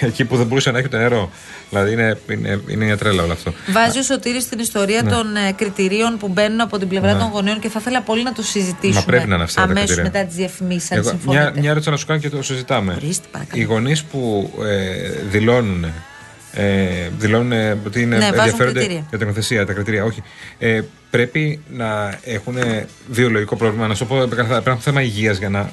Εκεί 0.00 0.24
που 0.24 0.36
δεν 0.36 0.46
μπορούσε 0.46 0.70
να 0.70 0.78
έχει 0.78 0.86
ούτε 0.86 0.98
νερό. 0.98 1.30
Δηλαδή 1.70 1.92
είναι, 1.92 2.18
είναι, 2.30 2.60
είναι 2.66 2.84
μια 2.84 2.96
τρέλα 2.96 3.22
όλο 3.22 3.32
αυτό. 3.32 3.52
Βάζει 3.66 3.98
ο 3.98 4.02
Σωτήρης 4.02 4.42
στην 4.42 4.58
ιστορία 4.58 5.04
των 5.04 5.36
ε, 5.36 5.52
κριτηρίων 5.52 6.16
που 6.18 6.28
μπαίνουν 6.28 6.60
από 6.60 6.78
την 6.78 6.88
πλευρά 6.88 7.12
Ναι. 7.12 7.18
των 7.18 7.28
γονέων 7.30 7.58
και 7.60 7.68
θα 7.68 7.78
ήθελα 7.80 8.00
πολύ 8.02 8.22
να 8.22 8.32
το 8.32 8.42
συζητήσουμε. 8.42 8.94
Μα 9.00 9.04
πρέπει 9.04 9.28
να 9.28 9.34
είναι 9.34 9.44
αυτά 9.44 9.60
τα 9.62 9.66
Αμέσως 9.70 9.86
κριτήρια. 9.86 10.10
μετά 10.12 10.26
τις 10.26 10.36
διαφημίσεις, 10.36 10.90
αν 10.92 10.98
Εγώ, 10.98 11.08
συμφωνείτε. 11.08 11.42
μια, 11.42 11.60
μια 11.60 11.70
ερώτηση 11.70 11.90
να 11.90 11.96
σου 11.96 12.06
κάνω 12.06 12.20
και 12.20 12.28
το 12.30 12.42
συζητάμε. 12.42 12.92
Ορίστε, 12.96 13.26
παρακαλώ. 13.30 13.62
Οι 13.62 13.64
γονείς 13.64 14.02
που 14.02 14.50
ε, 14.64 15.10
δηλώνουν, 15.30 15.84
ε, 16.52 17.08
δηλώνουν 17.18 17.52
ε, 17.52 17.78
ότι 17.86 18.00
είναι 18.02 18.16
Ναι, 18.16 18.22
βάζουν 18.24 18.38
ενδιαφέρονται 18.38 18.78
κριτήρια. 18.78 19.04
για 19.08 19.18
την 19.18 19.26
νομοθεσία, 19.26 19.66
τα 19.66 19.72
κριτήρια, 19.72 20.04
όχι. 20.04 20.22
Ε, 20.58 20.80
πρέπει 21.12 21.60
να 21.70 22.18
έχουν 22.24 22.56
βιολογικό 23.08 23.56
πρόβλημα. 23.56 23.86
Να 23.86 23.94
σου 23.94 24.06
πω, 24.06 24.16
πρέπει 24.30 24.48
να 24.48 24.56
έχουν 24.56 24.78
θέμα 24.80 25.02
υγείας 25.02 25.38
για 25.38 25.48
να 25.48 25.70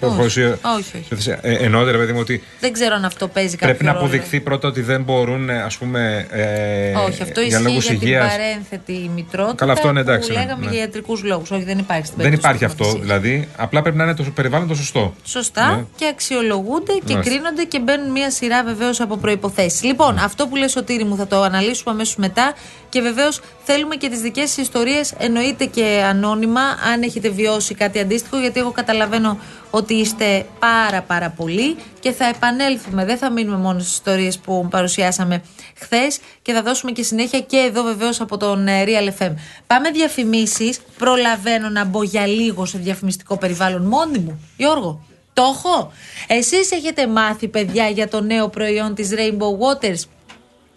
προχωρήσει. 0.00 0.42
όχι, 0.78 1.04
όχι. 1.14 1.30
Ε, 1.40 1.52
εννοώ, 1.54 1.84
ρε 1.84 1.96
παιδί 1.98 2.12
μου, 2.12 2.18
ότι 2.20 2.42
Δεν 2.60 2.72
ξέρω 2.72 2.94
αν 2.94 3.04
αυτό 3.04 3.28
παίζει 3.28 3.56
κάποιο 3.56 3.66
πρέπει 3.68 3.84
να 3.84 3.92
ρόλο. 3.92 4.04
αποδειχθεί 4.04 4.40
πρώτα 4.40 4.68
ότι 4.68 4.80
δεν 4.80 5.02
μπορούν, 5.02 5.50
ας 5.50 5.76
πούμε. 5.76 6.26
Ε, 6.30 6.92
Όχι, 7.06 7.22
αυτό 7.22 7.40
για 7.40 7.48
ισχύει 7.58 7.62
λόγους 7.68 7.84
για 7.84 7.94
υγείας. 7.94 8.28
την 8.32 8.38
παρένθετη 8.38 9.10
μητρότητα. 9.14 9.54
Καλά, 9.54 9.72
αυτό 9.72 9.88
είναι 9.88 10.00
εντάξει, 10.00 10.28
Που 10.28 10.34
ναι, 10.34 10.40
λέγαμε 10.40 10.64
ναι. 10.64 10.70
για 10.72 10.80
ιατρικούς 10.80 11.22
λόγους. 11.22 11.50
Όχι, 11.50 11.64
δεν 11.64 11.78
υπάρχει 11.78 12.06
στην 12.06 12.16
Δεν 12.18 12.24
περίπτωση 12.30 12.54
υπάρχει 12.54 12.74
της 12.74 12.84
αυτό. 12.84 12.84
νομοθεσίας. 12.98 13.20
Δηλαδή, 13.22 13.48
απλά 13.56 13.82
πρέπει 13.82 13.96
να 13.96 14.04
είναι 14.04 14.14
το 14.14 14.22
περιβάλλον 14.34 14.68
το 14.68 14.74
σωστό. 14.74 15.14
Σωστά 15.24 15.76
Ναι. 15.76 15.84
και 15.96 16.06
αξιολογούνται 16.06 16.92
και 17.04 17.12
Μάλιστα. 17.14 17.30
κρίνονται 17.30 17.64
και 17.64 17.80
μπαίνουν 17.80 18.10
μια 18.10 18.30
σειρά 18.30 18.64
βεβαίως 18.64 19.00
από 19.00 19.16
προποθέσει. 19.16 19.86
Λοιπόν, 19.86 20.14
Ναι. 20.14 20.20
αυτό 20.24 20.46
που 20.46 20.56
λες 20.56 20.70
Σωτήρη 20.70 21.04
μου 21.04 21.16
θα 21.16 21.26
το 21.26 21.42
αναλύσουμε 21.42 21.90
αμέσως 21.92 22.16
μετά 22.16 22.54
και 22.90 23.00
βεβαίως 23.00 23.40
θέλουμε 23.64 23.96
και 23.96 24.08
τις 24.08 24.20
δικές 24.20 24.48
σας 24.48 24.56
ιστορίες, 24.56 25.12
εννοείται 25.18 25.64
και 25.64 26.02
ανώνυμα, 26.04 26.60
αν 26.92 27.02
έχετε 27.02 27.28
βιώσει 27.28 27.74
κάτι 27.74 27.98
αντίστοιχο, 27.98 28.38
γιατί 28.38 28.60
εγώ 28.60 28.70
καταλαβαίνω 28.70 29.38
ότι 29.70 29.94
είστε 29.94 30.46
πάρα 30.58 31.02
πάρα 31.02 31.30
πολλοί 31.30 31.76
και 32.00 32.12
θα 32.12 32.24
επανέλθουμε. 32.24 33.04
Δεν 33.04 33.16
θα 33.18 33.30
μείνουμε 33.30 33.56
μόνο 33.56 33.78
στις 33.78 33.92
ιστορίες 33.92 34.38
που 34.38 34.68
παρουσιάσαμε 34.70 35.42
χθες 35.76 36.18
και 36.42 36.52
θα 36.52 36.62
δώσουμε 36.62 36.92
και 36.92 37.02
συνέχεια 37.02 37.40
και 37.40 37.56
εδώ 37.56 37.82
βεβαίως 37.82 38.20
από 38.20 38.36
τον 38.36 38.68
ε, 38.68 38.84
Real 38.86 39.22
FM. 39.22 39.34
Πάμε 39.66 39.90
διαφημίσεις. 39.90 40.80
Προλαβαίνω 40.98 41.68
να 41.68 41.84
μπω 41.84 42.02
για 42.02 42.26
λίγο 42.26 42.64
σε 42.64 42.78
διαφημιστικό 42.78 43.36
περιβάλλον 43.36 43.82
μόνη 43.82 44.18
μου. 44.18 44.40
Γιώργο. 44.56 45.04
Το 45.32 45.42
έχω. 45.42 45.92
Εσείς 46.26 46.70
έχετε 46.70 47.06
μάθει 47.06 47.48
παιδιά 47.48 47.88
για 47.88 48.08
το 48.08 48.20
νέο 48.20 48.48
προϊόν 48.48 48.94
της 48.94 49.10
Rainbow 49.12 49.58
Waters; 49.58 50.02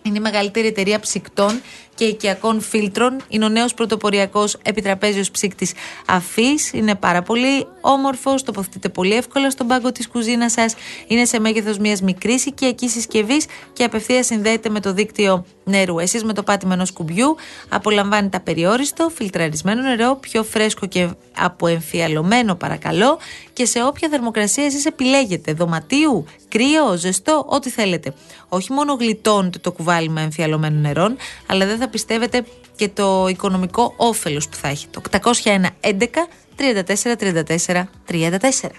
Είναι 0.03 0.17
η 0.17 0.19
μεγαλύτερη 0.19 0.67
εταιρεία 0.67 0.99
ψυκτών 0.99 1.61
και 2.03 2.09
οικιακών 2.09 2.61
φίλτρων. 2.61 3.21
Είναι 3.27 3.45
ο 3.45 3.49
νέος 3.49 3.73
πρωτοποριακός 3.73 4.57
επιτραπέζιος 4.61 5.31
ψύκτης 5.31 5.73
αφής. 6.07 6.73
Είναι 6.73 6.95
πάρα 6.95 7.21
πολύ 7.21 7.67
όμορφος. 7.81 8.43
Τοποθετείται 8.43 8.89
πολύ 8.89 9.13
εύκολα 9.13 9.49
στον 9.49 9.67
πάγκο 9.67 9.91
της 9.91 10.07
κουζίνας 10.07 10.51
σας. 10.51 10.75
Είναι 11.07 11.25
σε 11.25 11.39
μέγεθος 11.39 11.77
μιας 11.77 12.01
μικρής 12.01 12.45
οικιακής 12.45 12.91
συσκευής 12.91 13.45
και 13.73 13.83
απευθείας 13.83 14.25
συνδέεται 14.25 14.69
με 14.69 14.79
το 14.79 14.93
δίκτυο 14.93 15.45
νερού. 15.63 15.99
Εσείς 15.99 16.23
με 16.23 16.33
το 16.33 16.43
πάτημα 16.43 16.73
ενός 16.73 16.91
κουμπιού 16.91 17.35
απολαμβάνετε 17.69 18.37
απεριόριστο, 18.37 19.09
φιλτραρισμένο 19.15 19.81
νερό, 19.81 20.15
πιο 20.15 20.43
φρέσκο 20.43 20.85
και 20.85 21.09
αποεμφιαλωμένο 21.37 22.55
παρακαλώ 22.55 23.17
και 23.53 23.65
σε 23.65 23.83
όποια 23.83 24.09
θερμοκρασία 24.09 24.65
εσείς 24.65 24.85
επιλέγετε. 24.85 25.53
Δωματίου, 25.53 26.25
κρύο, 26.47 26.95
ζεστό, 26.95 27.45
ό,τι 27.49 27.69
θέλετε. 27.69 28.13
Όχι 28.49 28.71
μόνο 28.71 28.93
γλιτώνετε 28.93 29.57
το 29.57 29.71
κουβάλιμα 29.71 30.21
εμφιαλωμένων 30.21 30.81
νερών, 30.81 31.17
αλλά 31.47 31.65
δεν 31.65 31.77
θα 31.77 31.87
πιστεύετε 31.97 32.45
και 32.75 32.89
το 32.89 33.27
οικονομικό 33.29 33.93
όφελος 33.97 34.47
που 34.49 34.57
θα 34.61 34.67
έχετε. 34.67 35.01
801 35.11 35.65
11 35.81 36.27
34 36.57 37.15
34 37.19 37.83
34. 38.11 38.69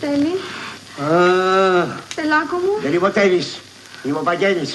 Τέλει, 0.00 0.32
τελάκο 2.14 2.56
μου. 2.64 2.72
Δεν 2.82 2.92
είμαι 2.94 3.06
ο 3.06 3.10
Τέλης. 3.10 3.60
Είμαι 4.04 4.18
ο 4.18 4.22
Βαγγέλης. 4.22 4.70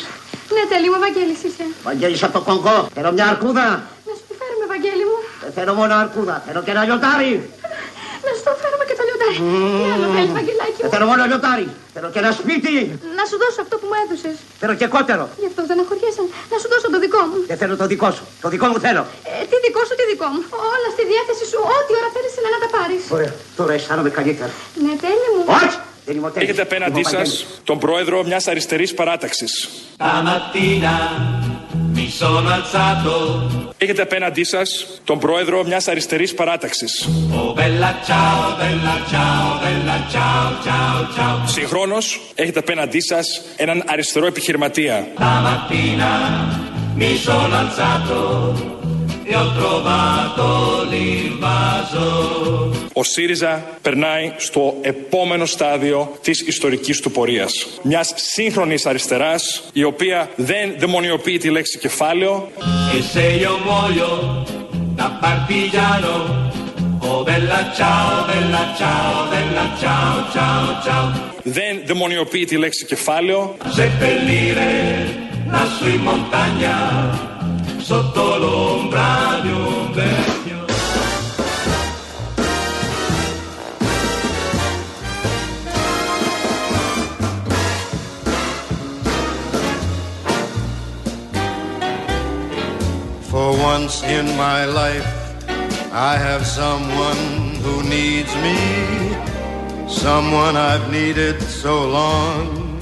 Ναι, 0.56 0.62
Τέλει 0.72 0.88
μου, 0.92 1.00
Βαγγέλης 1.06 1.40
είσαι. 1.48 1.66
Βαγγέλης 1.84 2.24
από 2.24 2.34
το 2.38 2.42
Κονγκό. 2.48 2.78
Θέλω 2.96 3.12
μια 3.12 3.28
αρκούδα. 3.34 3.68
Να 4.08 4.12
σου 4.18 4.24
τη 4.30 4.34
φέρουμε, 4.40 4.66
Βαγγέλη 4.74 5.04
μου. 5.10 5.18
Δεν 5.44 5.52
θέλω 5.58 5.74
μόνο 5.80 5.94
αρκούδα. 6.04 6.36
Θέλω 6.46 6.62
και 6.66 6.72
ένα 6.76 6.84
λιωτάρι. 6.88 7.34
Να 8.26 8.32
σου 8.36 8.44
το 8.48 8.52
φέρουμε 8.62 8.84
και 8.90 8.95
το 8.95 8.95
λιοντάρι. 8.95 8.95
Ναι, 9.34 9.88
άλλο 9.96 10.06
θέλεις, 10.16 10.32
Βαγγελάκι 10.40 10.80
Δεν 10.82 10.88
μου; 10.90 10.94
θέλω 10.96 11.06
μόνο 11.12 11.22
λιωτάρι. 11.30 11.68
Θέλω 11.96 12.08
και 12.14 12.20
ένα 12.24 12.32
σπίτι. 12.40 12.74
Να 13.20 13.24
σου 13.30 13.36
δώσω 13.44 13.60
αυτό 13.66 13.76
που 13.80 13.86
μου 13.90 13.96
έδωσες. 14.04 14.36
Θέλω 14.62 14.74
και 14.80 14.88
κότερο. 14.96 15.24
Γι' 15.42 15.50
αυτό 15.52 15.62
δεν 15.70 15.78
αχωριέσαι. 15.84 16.22
Να 16.52 16.58
σου 16.62 16.68
δώσω 16.74 16.88
το 16.96 17.00
δικό 17.06 17.22
μου. 17.30 17.38
Δεν 17.52 17.58
θέλω 17.62 17.76
το 17.82 17.86
δικό 17.94 18.10
σου. 18.18 18.24
Το 18.44 18.48
δικό 18.54 18.66
μου 18.72 18.80
θέλω. 18.86 19.04
Ε, 19.32 19.34
τι 19.50 19.56
δικό 19.66 19.82
σου, 19.88 19.94
τι 20.00 20.06
δικό 20.14 20.28
μου. 20.34 20.42
Όλα 20.74 20.88
στη 20.96 21.04
διάθεση 21.12 21.44
σου. 21.52 21.60
Ό,τι 21.78 21.92
ώρα 22.00 22.10
θέλεις 22.16 22.34
είναι 22.38 22.50
να 22.56 22.60
τα 22.64 22.70
πάρεις. 22.76 23.02
Ωραία. 23.18 23.32
Τώρα 23.60 23.72
αισθάνομαι 23.78 24.12
καλύτερα. 24.20 24.52
Ναι, 24.86 24.94
Τέλει 25.06 25.28
μου. 25.36 25.44
Όχι. 25.60 25.78
Δεν 26.08 26.14
είμαι 26.18 26.28
ο 26.30 26.32
Τέλης. 26.34 26.46
Έχετε 26.48 26.62
απέναντί 26.68 27.00
Είμαι 27.00 27.10
ο 27.10 27.14
σας 27.18 27.30
Βαγγέλης. 27.30 27.62
τον 27.70 27.78
πρόεδρο 27.84 28.18
μιας 28.30 28.44
αριστερής 28.52 28.92
παράταξης. 29.00 29.52
Stamattina 29.98 30.04
mi 30.08 30.08
sono 30.08 30.44
alzato, 31.42 31.55
Έχετε 33.78 34.02
απέναντί 34.02 34.44
σας 34.44 34.86
τον 35.04 35.20
πρόεδρο 35.20 35.64
μιας 35.64 35.88
αριστερής 35.88 36.34
παράταξης. 36.34 37.10
oh 37.10 37.60
bella 37.60 37.92
ciao, 38.08 38.42
bella 38.62 38.96
ciao, 39.12 39.46
bella 39.64 39.98
ciao, 40.14 40.46
ciao, 40.66 41.16
ciao. 41.16 41.48
Συγχρόνως, 41.48 42.20
έχετε 42.36 42.60
απέναντί 42.60 43.02
σας 43.02 43.42
έναν 43.56 43.84
αριστερό 43.86 44.26
επιχειρηματία. 44.26 45.08
Stamattina 45.18 46.12
mi 46.98 47.12
Ο 52.94 53.04
ΣΥΡΙΖΑ 53.04 53.64
περνάει 53.82 54.34
στο 54.38 54.78
επόμενο 54.82 55.46
στάδιο 55.46 56.18
της 56.22 56.42
ιστορικής 56.42 57.00
του 57.00 57.12
πορείας. 57.12 57.68
Μιας 57.82 58.14
σύγχρονης 58.16 58.86
αριστεράς, 58.86 59.64
η 59.74 59.84
οποία 59.84 60.30
δεν 60.36 60.76
δαιμονιοποιεί 60.78 61.38
τη 61.38 61.50
λέξη 61.50 61.78
κεφάλαιο, 61.78 62.50
E 62.98 63.02
se 63.14 63.26
io 63.44 63.54
muoio 63.66 64.10
da 65.00 65.08
partigiano, 65.26 66.14
oh 67.08 67.24
bella 67.30 67.60
ciao, 67.78 68.12
bella 68.32 68.64
ciao, 68.80 69.14
bella 69.34 69.66
ciao, 69.82 70.16
ciao, 70.34 70.66
ciao. 70.86 71.06
δεν 71.44 71.82
δαιμονιοποιεί 71.86 72.46
τη 72.46 72.58
λέξη 72.58 72.86
κεφάλαιο, 72.86 73.56
Seppellire 73.76 74.70
lassù 75.52 75.86
in 75.96 76.02
montagna, 76.10 76.76
sotto 77.86 78.38
l'ombra 78.40 79.42
di 79.44 79.52
un 79.52 79.92
vecchio. 79.94 80.66
For 93.30 93.56
once 93.56 94.02
in 94.02 94.36
my 94.36 94.66
life, 94.66 95.06
I 95.92 96.18
have 96.18 96.44
someone 96.44 97.54
who 97.62 97.84
needs 97.84 98.34
me, 98.38 99.16
someone 99.88 100.58
I've 100.58 100.90
needed 100.90 101.40
so 101.40 101.88
long. 101.88 102.80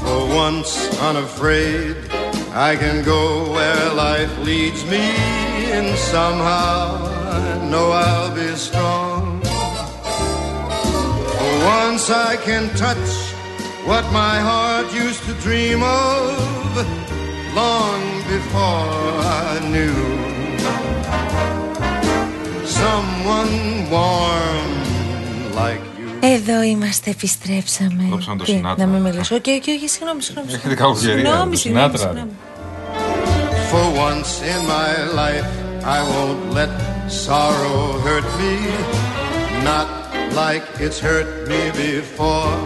For 0.00 0.26
once 0.34 0.88
unafraid, 1.00 2.23
I 2.56 2.76
can 2.76 3.02
go 3.02 3.50
where 3.52 3.92
life 3.94 4.38
leads 4.38 4.84
me, 4.84 5.04
and 5.74 5.98
somehow 5.98 7.02
I 7.02 7.68
know 7.68 7.90
I'll 7.90 8.32
be 8.32 8.46
strong. 8.54 9.40
For 11.34 11.54
once 11.66 12.10
I 12.10 12.36
can 12.36 12.68
touch 12.76 13.32
what 13.84 14.04
my 14.12 14.38
heart 14.38 14.94
used 14.94 15.24
to 15.24 15.34
dream 15.42 15.82
of 15.82 16.76
long 17.56 18.02
before 18.34 19.18
I 19.50 19.58
knew 19.72 19.98
someone 22.64 23.90
warm 23.90 25.54
like. 25.56 25.93
Εδώ 26.32 26.62
είμαστε, 26.62 27.10
επιστρέψαμε. 27.10 28.06
Κόψαμε 28.10 28.36
το 28.38 28.44
Τι, 28.44 28.50
Σινάτρα. 28.50 28.86
Να 28.86 28.92
μην 28.92 29.02
μιλήσω. 29.02 29.34
Όχι, 29.34 29.50
όχι, 29.60 29.70
όχι, 29.70 29.88
συγγνώμη, 29.88 30.22
συγγνώμη. 30.22 30.52
Έχετε 30.52 30.74
κακοκαιρία, 30.74 31.14
Συγγνώμη, 31.14 31.50
το 31.50 31.56
συγγνώμη, 31.56 31.96
Σινάτρα. 31.96 31.98
συγγνώμη. 31.98 32.30
For 33.70 33.86
once 34.08 34.32
in 34.52 34.60
my 34.76 34.92
life, 35.22 35.50
I 35.96 36.00
won't 36.12 36.42
let 36.58 36.70
sorrow 37.26 37.80
hurt 38.06 38.28
me, 38.40 38.54
not 39.70 39.88
like 40.42 40.64
it's 40.84 41.00
hurt 41.08 41.30
me 41.50 41.62
before. 41.84 42.56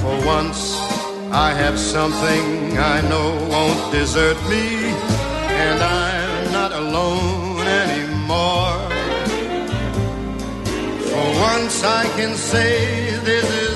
For 0.00 0.14
once, 0.36 0.60
I 1.46 1.48
have 1.62 1.76
something 1.94 2.44
I 2.94 2.96
know 3.10 3.28
won't 3.54 3.80
desert 3.96 4.38
me, 4.52 4.64
and 5.66 5.78
I'm 6.02 6.42
not 6.58 6.70
alone 6.82 7.47
once, 11.52 11.82
I 11.82 12.04
can 12.16 12.34
say 12.36 13.16
this 13.24 13.48
is 13.62 13.67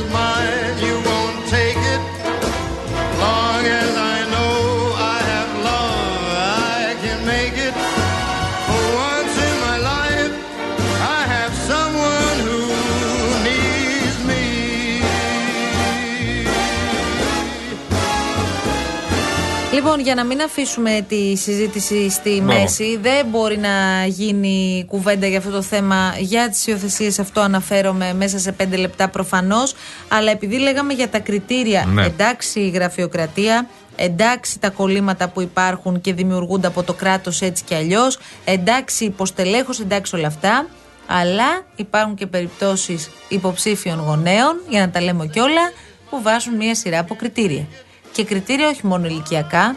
Λοιπόν, 19.84 20.00
για 20.00 20.14
να 20.14 20.24
μην 20.24 20.40
αφήσουμε 20.42 21.04
τη 21.08 21.36
συζήτηση 21.36 22.10
στη 22.10 22.40
Μπράβο. 22.42 22.60
μέση, 22.60 22.98
δεν 23.02 23.26
μπορεί 23.26 23.58
να 23.58 24.06
γίνει 24.06 24.84
κουβέντα 24.88 25.26
για 25.26 25.38
αυτό 25.38 25.50
το 25.50 25.62
θέμα. 25.62 26.14
Για 26.18 26.48
τις 26.50 26.66
υιοθεσίες, 26.66 27.18
αυτό 27.18 27.40
αναφέρομαι 27.40 28.12
μέσα 28.14 28.38
σε 28.38 28.52
πέντε 28.52 28.76
λεπτά 28.76 29.08
προφανώς. 29.08 29.74
Αλλά 30.08 30.30
επειδή 30.30 30.58
λέγαμε 30.58 30.92
για 30.92 31.08
τα 31.08 31.18
κριτήρια, 31.18 31.84
Ναι. 31.84 32.04
εντάξει 32.04 32.60
η 32.60 32.68
γραφειοκρατία, 32.68 33.68
εντάξει 33.96 34.58
τα 34.58 34.70
κολλήματα 34.70 35.28
που 35.28 35.40
υπάρχουν 35.40 36.00
και 36.00 36.12
δημιουργούνται 36.12 36.66
από 36.66 36.82
το 36.82 36.92
κράτος 36.92 37.40
έτσι 37.40 37.64
κι 37.64 37.74
αλλιώς, 37.74 38.18
εντάξει 38.44 39.04
υποστελέχο, 39.04 39.70
εντάξει 39.80 40.16
όλα 40.16 40.26
αυτά. 40.26 40.66
Αλλά 41.06 41.66
υπάρχουν 41.76 42.14
και 42.14 42.26
περιπτώσεις 42.26 43.10
υποψήφιων 43.28 43.98
γονέων, 44.00 44.60
για 44.68 44.80
να 44.80 44.90
τα 44.90 45.00
λέμε 45.00 45.26
κιόλα, 45.26 45.72
που 46.10 46.22
βάζουν 46.22 46.54
μία 46.56 46.74
σειρά 46.74 46.98
από 46.98 47.14
κριτήρια. 47.14 47.66
Και 48.12 48.24
κριτήρια 48.24 48.68
όχι 48.68 48.86
μόνο 48.86 49.06
ηλικιακά, 49.06 49.76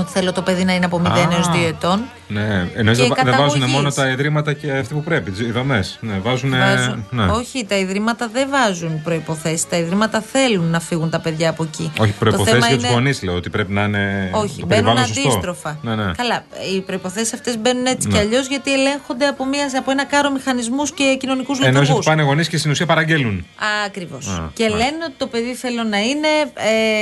ότι 0.00 0.10
θέλω 0.12 0.32
το 0.32 0.42
παιδί 0.42 0.64
να 0.64 0.74
είναι 0.74 0.84
από 0.84 1.00
0 1.04 1.10
Α. 1.10 1.28
έως 1.32 1.48
2 1.48 1.66
ετών. 1.68 2.02
Ναι, 2.28 2.68
εννοείς 2.74 2.98
Και 2.98 3.02
δεν 3.06 3.08
βα- 3.16 3.22
δεν 3.24 3.32
βάζουν 3.36 3.48
καταγωγής. 3.60 3.72
μόνο 3.74 3.90
τα 3.90 4.08
ιδρύματα 4.08 4.52
και 4.52 4.70
αυτοί 4.72 4.94
που 4.94 5.02
πρέπει, 5.02 5.32
οι 5.44 5.50
δομές. 5.50 5.98
Ναι, 6.00 6.18
βάζουν. 6.22 6.50
Βάζουν- 6.50 7.04
Ναι. 7.10 7.24
Όχι, 7.24 7.64
τα 7.68 7.76
ιδρύματα 7.76 8.28
δεν 8.32 8.48
βάζουν 8.50 9.02
προποθέσει. 9.02 9.68
Τα 9.68 9.76
ιδρύματα 9.76 10.20
θέλουν 10.20 10.64
να 10.70 10.80
φύγουν 10.80 11.10
τα 11.10 11.20
παιδιά 11.20 11.50
από 11.50 11.62
εκεί. 11.62 11.92
Όχι, 12.00 12.10
Το 12.10 12.16
προποθέσει 12.18 12.50
θέμα 12.50 12.66
για 12.66 12.74
τους 12.76 12.84
είναι- 12.84 12.92
γονείς 12.94 13.22
λέω 13.22 13.34
ότι 13.34 13.50
πρέπει 13.50 13.72
να 13.72 13.82
είναι. 13.82 14.30
Όχι, 14.32 14.60
το 14.60 14.66
μπαίνουν 14.66 14.84
περιβάλλον 14.84 15.06
σωστό. 15.14 15.28
αντίστροφα. 15.28 15.78
Ναι, 15.82 15.94
ναι. 15.94 16.10
Καλά, 16.16 16.44
οι 16.76 16.80
προποθέσει 16.80 17.30
αυτές 17.34 17.58
μπαίνουν 17.58 17.86
έτσι 17.86 18.08
Ναι. 18.08 18.12
κι 18.14 18.20
αλλιώς 18.20 18.46
γιατί 18.46 18.72
ελέγχονται 18.72 19.26
από, 19.26 19.46
μια, 19.46 19.70
από 19.78 19.90
ένα 19.90 20.04
κάρο 20.04 20.30
μηχανισμούς 20.30 20.92
και 20.92 21.16
κοινωνικούς 21.20 21.58
Εννοείς 21.58 21.74
λειτουργούς. 21.80 22.06
ότι 22.06 22.16
πάνε 22.16 22.22
γονείς 22.28 22.48
και 22.48 22.56
στην 22.58 22.70
ουσία 22.70 22.86
παραγγέλνουν. 22.86 23.46
Ακριβώς. 23.86 24.26
Α, 24.28 24.50
Και 24.54 24.62
μάλιστα. 24.68 24.84
λένε 24.90 25.04
ότι 25.04 25.14
το 25.16 25.26
παιδί 25.26 25.54
θέλω 25.54 25.82
να 25.82 25.98
είναι, 25.98 26.28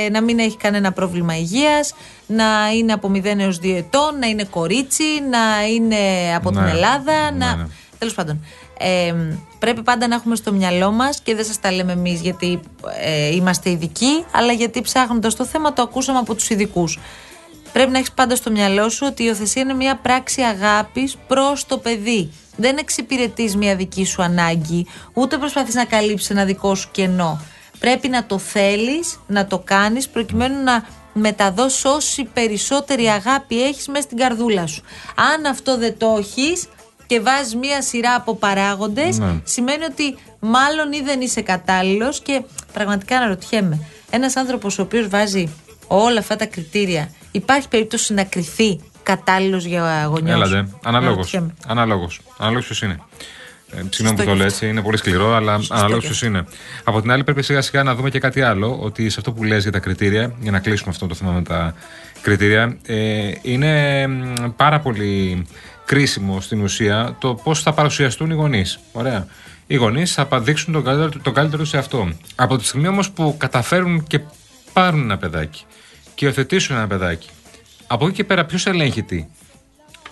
ε, 0.05 0.09
να 0.09 0.21
μην 0.21 0.39
έχει 0.39 0.57
κανένα 0.57 0.91
πρόβλημα 0.91 1.37
υγείας, 1.37 1.93
να 2.27 2.45
είναι 2.77 2.82
από 2.91 3.11
0 3.13 3.23
έως 3.37 3.59
2 3.63 3.75
ετών, 3.75 4.19
να 4.19 4.27
είναι 4.27 4.43
κορίτσι, 4.43 5.03
να 5.29 5.65
είναι 5.67 5.97
από 6.35 6.51
Ναι. 6.51 6.59
την 6.59 6.67
Ελλάδα. 6.69 7.31
Ναι, 7.31 7.45
να... 7.45 7.55
ναι. 7.55 7.67
Τέλος 7.97 8.13
πάντων. 8.13 8.45
Ε, 8.79 9.13
πρέπει 9.59 9.81
πάντα 9.83 10.07
να 10.07 10.15
έχουμε 10.15 10.35
στο 10.35 10.51
μυαλό 10.51 10.91
μας 10.91 11.19
και 11.21 11.35
δεν 11.35 11.45
σας 11.45 11.59
τα 11.59 11.71
λέμε 11.71 11.91
εμείς 11.91 12.21
γιατί 12.21 12.59
ε, 13.03 13.35
είμαστε 13.35 13.69
ειδικοί, 13.69 14.25
αλλά 14.31 14.51
γιατί 14.51 14.81
ψάχνοντας 14.81 15.35
το 15.35 15.45
θέμα 15.45 15.73
το 15.73 15.81
ακούσαμε 15.81 16.19
από 16.19 16.35
τους 16.35 16.49
ειδικούς. 16.49 16.99
Πρέπει 17.73 17.91
να 17.91 17.97
έχεις 17.97 18.11
πάντα 18.11 18.35
στο 18.35 18.51
μυαλό 18.51 18.89
σου 18.89 19.05
ότι 19.09 19.21
η 19.23 19.25
υιοθεσία 19.29 19.61
είναι 19.61 19.73
μια 19.73 19.95
πράξη 19.95 20.41
αγάπης 20.41 21.15
προς 21.27 21.65
το 21.65 21.77
παιδί. 21.77 22.31
Δεν 22.57 22.77
εξυπηρετείς 22.77 23.55
μια 23.55 23.75
δική 23.75 24.05
σου 24.05 24.23
ανάγκη, 24.23 24.87
ούτε 25.13 25.37
προσπαθείς 25.37 25.73
να 25.75 25.85
καλύψεις 25.85 26.29
ένα 26.29 26.45
δικό 26.45 26.75
σου 26.75 26.89
κενό. 26.91 27.41
Πρέπει 27.79 28.07
να 28.07 28.25
το 28.25 28.37
θέλεις, 28.37 29.19
να 29.27 29.45
το 29.47 29.59
κάνεις 29.59 30.09
προκειμένου 30.09 30.63
να 30.63 30.85
μεταδώσει 31.13 31.87
όση 31.87 32.23
περισσότερη 32.23 33.05
αγάπη 33.07 33.63
έχεις 33.63 33.87
μέσα 33.87 34.01
στην 34.01 34.17
καρδούλα 34.17 34.67
σου. 34.67 34.81
Αν 35.15 35.45
αυτό 35.45 35.77
δεν 35.77 35.97
το 35.97 36.15
έχεις 36.19 36.65
και 37.07 37.19
βάζεις 37.19 37.55
μία 37.55 37.81
σειρά 37.81 38.15
από 38.15 38.35
παράγοντες, 38.35 39.17
Ναι. 39.17 39.41
σημαίνει 39.43 39.83
ότι 39.83 40.17
μάλλον 40.39 40.91
ή 40.91 41.01
δεν 41.01 41.21
είσαι 41.21 41.41
κατάλληλος 41.41 42.19
και 42.21 42.41
πραγματικά 42.73 43.17
αναρωτιέμαι. 43.17 43.79
Ένας 44.09 44.35
άνθρωπος 44.35 44.79
ο 44.79 44.81
οποίος 44.81 45.07
βάζει 45.07 45.53
όλα 45.87 46.19
αυτά 46.19 46.35
τα 46.35 46.45
κριτήρια, 46.45 47.09
υπάρχει 47.31 47.67
περίπτωση 47.67 48.13
να 48.13 48.23
κρυθεί 48.23 48.79
κατάλληλος 49.03 49.65
για 49.65 50.05
γονιός. 50.09 50.35
Έλατε. 50.35 50.67
Αναλόγως. 50.83 51.33
Αναρωτιέμαι. 51.33 51.53
Αναλόγως. 51.67 52.21
Αναλόγως 52.37 52.65
ποιος 52.65 52.81
είναι. 52.81 52.99
Ε, 53.77 53.81
Συγγνώμη 53.89 54.17
που 54.17 54.23
το 54.23 54.29
και 54.29 54.37
λέω 54.37 54.45
αυτό. 54.45 54.45
έτσι, 54.45 54.67
είναι 54.67 54.81
πολύ 54.81 54.97
σκληρό, 54.97 55.35
αλλά 55.35 55.59
αναλόγως 55.69 56.01
και 56.01 56.07
ποιος 56.07 56.21
είναι. 56.21 56.45
Από 56.83 57.01
την 57.01 57.11
άλλη, 57.11 57.23
πρέπει 57.23 57.43
σιγά 57.43 57.61
σιγά 57.61 57.83
να 57.83 57.95
δούμε 57.95 58.09
και 58.09 58.19
κάτι 58.19 58.41
άλλο, 58.41 58.77
ότι 58.81 59.09
σε 59.09 59.15
αυτό 59.19 59.31
που 59.31 59.43
λες 59.43 59.61
για 59.61 59.71
τα 59.71 59.79
κριτήρια, 59.79 60.33
για 60.39 60.51
να 60.51 60.59
κλείσουμε 60.59 60.89
αυτό 60.89 61.07
το 61.07 61.15
θέμα 61.15 61.31
με 61.31 61.41
τα 61.41 61.75
κριτήρια, 62.21 62.77
ε, 62.85 63.31
είναι 63.41 64.07
μ, 64.07 64.33
πάρα 64.55 64.79
πολύ 64.79 65.45
κρίσιμο 65.85 66.41
στην 66.41 66.61
ουσία 66.61 67.15
το 67.19 67.33
πώς 67.33 67.61
θα 67.61 67.73
παρουσιαστούν 67.73 68.29
οι 68.29 68.33
γονείς. 68.33 68.79
Ωραία. 68.91 69.27
Οι 69.67 69.75
γονείς 69.75 70.13
θα 70.13 70.21
αποδείξουν 70.21 70.73
τον 70.73 70.83
καλύτερο, 70.83 71.09
τον 71.21 71.33
καλύτερο 71.33 71.65
σε 71.65 71.77
αυτό. 71.77 72.09
Από 72.35 72.57
τη 72.57 72.65
στιγμή 72.65 72.87
όμως 72.87 73.11
που 73.11 73.35
καταφέρουν 73.37 74.07
και 74.07 74.19
πάρουν 74.73 75.01
ένα 75.01 75.17
παιδάκι 75.17 75.63
και 76.15 76.25
υιοθετήσουν 76.25 76.75
ένα 76.75 76.87
παιδάκι, 76.87 77.29
από 77.87 78.05
εκεί 78.05 78.15
και 78.15 78.23
πέρα 78.23 78.45
ποιος 78.45 78.65
ελέγχει 78.65 79.03
τι; 79.03 79.25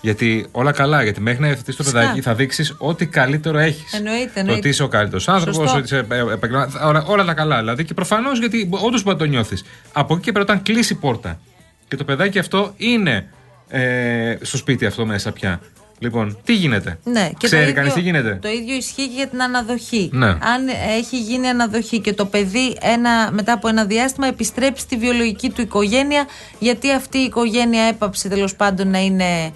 Γιατί 0.02 0.46
όλα 0.52 0.72
καλά, 0.72 1.04
γιατί 1.04 1.22
μέχρι 1.22 1.42
να 1.42 1.48
υιοθετήσεις 1.48 1.76
το 1.76 1.84
Φυσικά. 1.84 2.02
παιδάκι 2.02 2.22
θα 2.22 2.34
δείξεις 2.36 2.76
ό,τι 2.78 3.06
καλύτερο 3.06 3.58
έχεις. 3.58 3.94
Εννοείται, 3.94 4.26
Το 4.26 4.40
εννοείται. 4.40 4.60
ότι 4.60 4.70
είσαι 4.70 4.84
ο 4.84 4.88
καλύτερος 4.88 5.28
άνθρωπος, 5.28 5.56
Σωστό. 5.56 5.78
ότι 5.78 5.86
είσαι 5.86 6.06
ε, 6.10 6.34
επαγγελματίας, 6.34 6.84
όλα, 6.84 7.04
όλα 7.08 7.26
τα 7.26 7.34
καλά. 7.34 7.60
Δηλαδή 7.60 7.84
και 7.84 7.94
προφανώς 7.94 8.40
γιατί 8.40 8.70
όντως 8.72 9.04
μπορεί 9.04 9.18
να 9.18 9.24
το 9.24 9.30
νιώθεις. 9.30 9.64
Από 9.94 10.14
εκεί 10.14 10.24
και 10.24 10.32
πέρα, 10.32 10.44
όταν 10.44 10.62
κλείσει 10.62 10.94
η 10.94 10.96
πόρτα 10.96 11.40
και 11.88 11.96
το 11.96 12.04
παιδάκι 12.04 12.40
αυτό 12.40 12.74
είναι 12.78 13.28
ε, 13.70 14.36
στο 14.42 14.58
σπίτι 14.58 14.86
αυτό 14.86 15.06
μέσα 15.06 15.32
πια. 15.32 15.60
Λοιπόν, 16.00 16.38
τι 16.44 16.54
γίνεται; 16.54 17.00
Ναι, 17.04 17.30
και 17.38 17.48
Ξέρει 17.48 17.64
το 17.64 17.70
ίδιο, 17.70 17.74
κανείς 17.82 17.94
τι 17.94 18.00
γίνεται; 18.02 18.40
Το 18.42 18.50
ίδιο 18.50 18.76
ισχύει 18.76 19.08
και 19.08 19.16
για 19.16 19.28
την 19.28 19.42
αναδοχή. 19.42 20.10
Ναι. 20.14 20.28
Αν 20.28 20.68
έχει 20.98 21.20
γίνει 21.20 21.48
αναδοχή 21.48 22.00
και 22.00 22.14
το 22.14 22.26
παιδί 22.26 22.78
ένα, 22.82 23.32
μετά 23.32 23.54
από 23.54 23.68
ένα 23.68 23.86
διάστημα 23.86 24.28
επιστρέψει 24.28 24.82
στη 24.82 24.98
βιολογική 24.98 25.50
του 25.50 25.62
οικογένεια, 25.62 26.26
γιατί 26.60 26.92
αυτή 26.92 27.18
η 27.18 27.24
οικογένεια 27.24 27.84
έπαψε 27.84 28.30
τέλος 28.30 28.56
πάντων 28.56 28.90
να 28.90 29.00
είναι, 29.00 29.52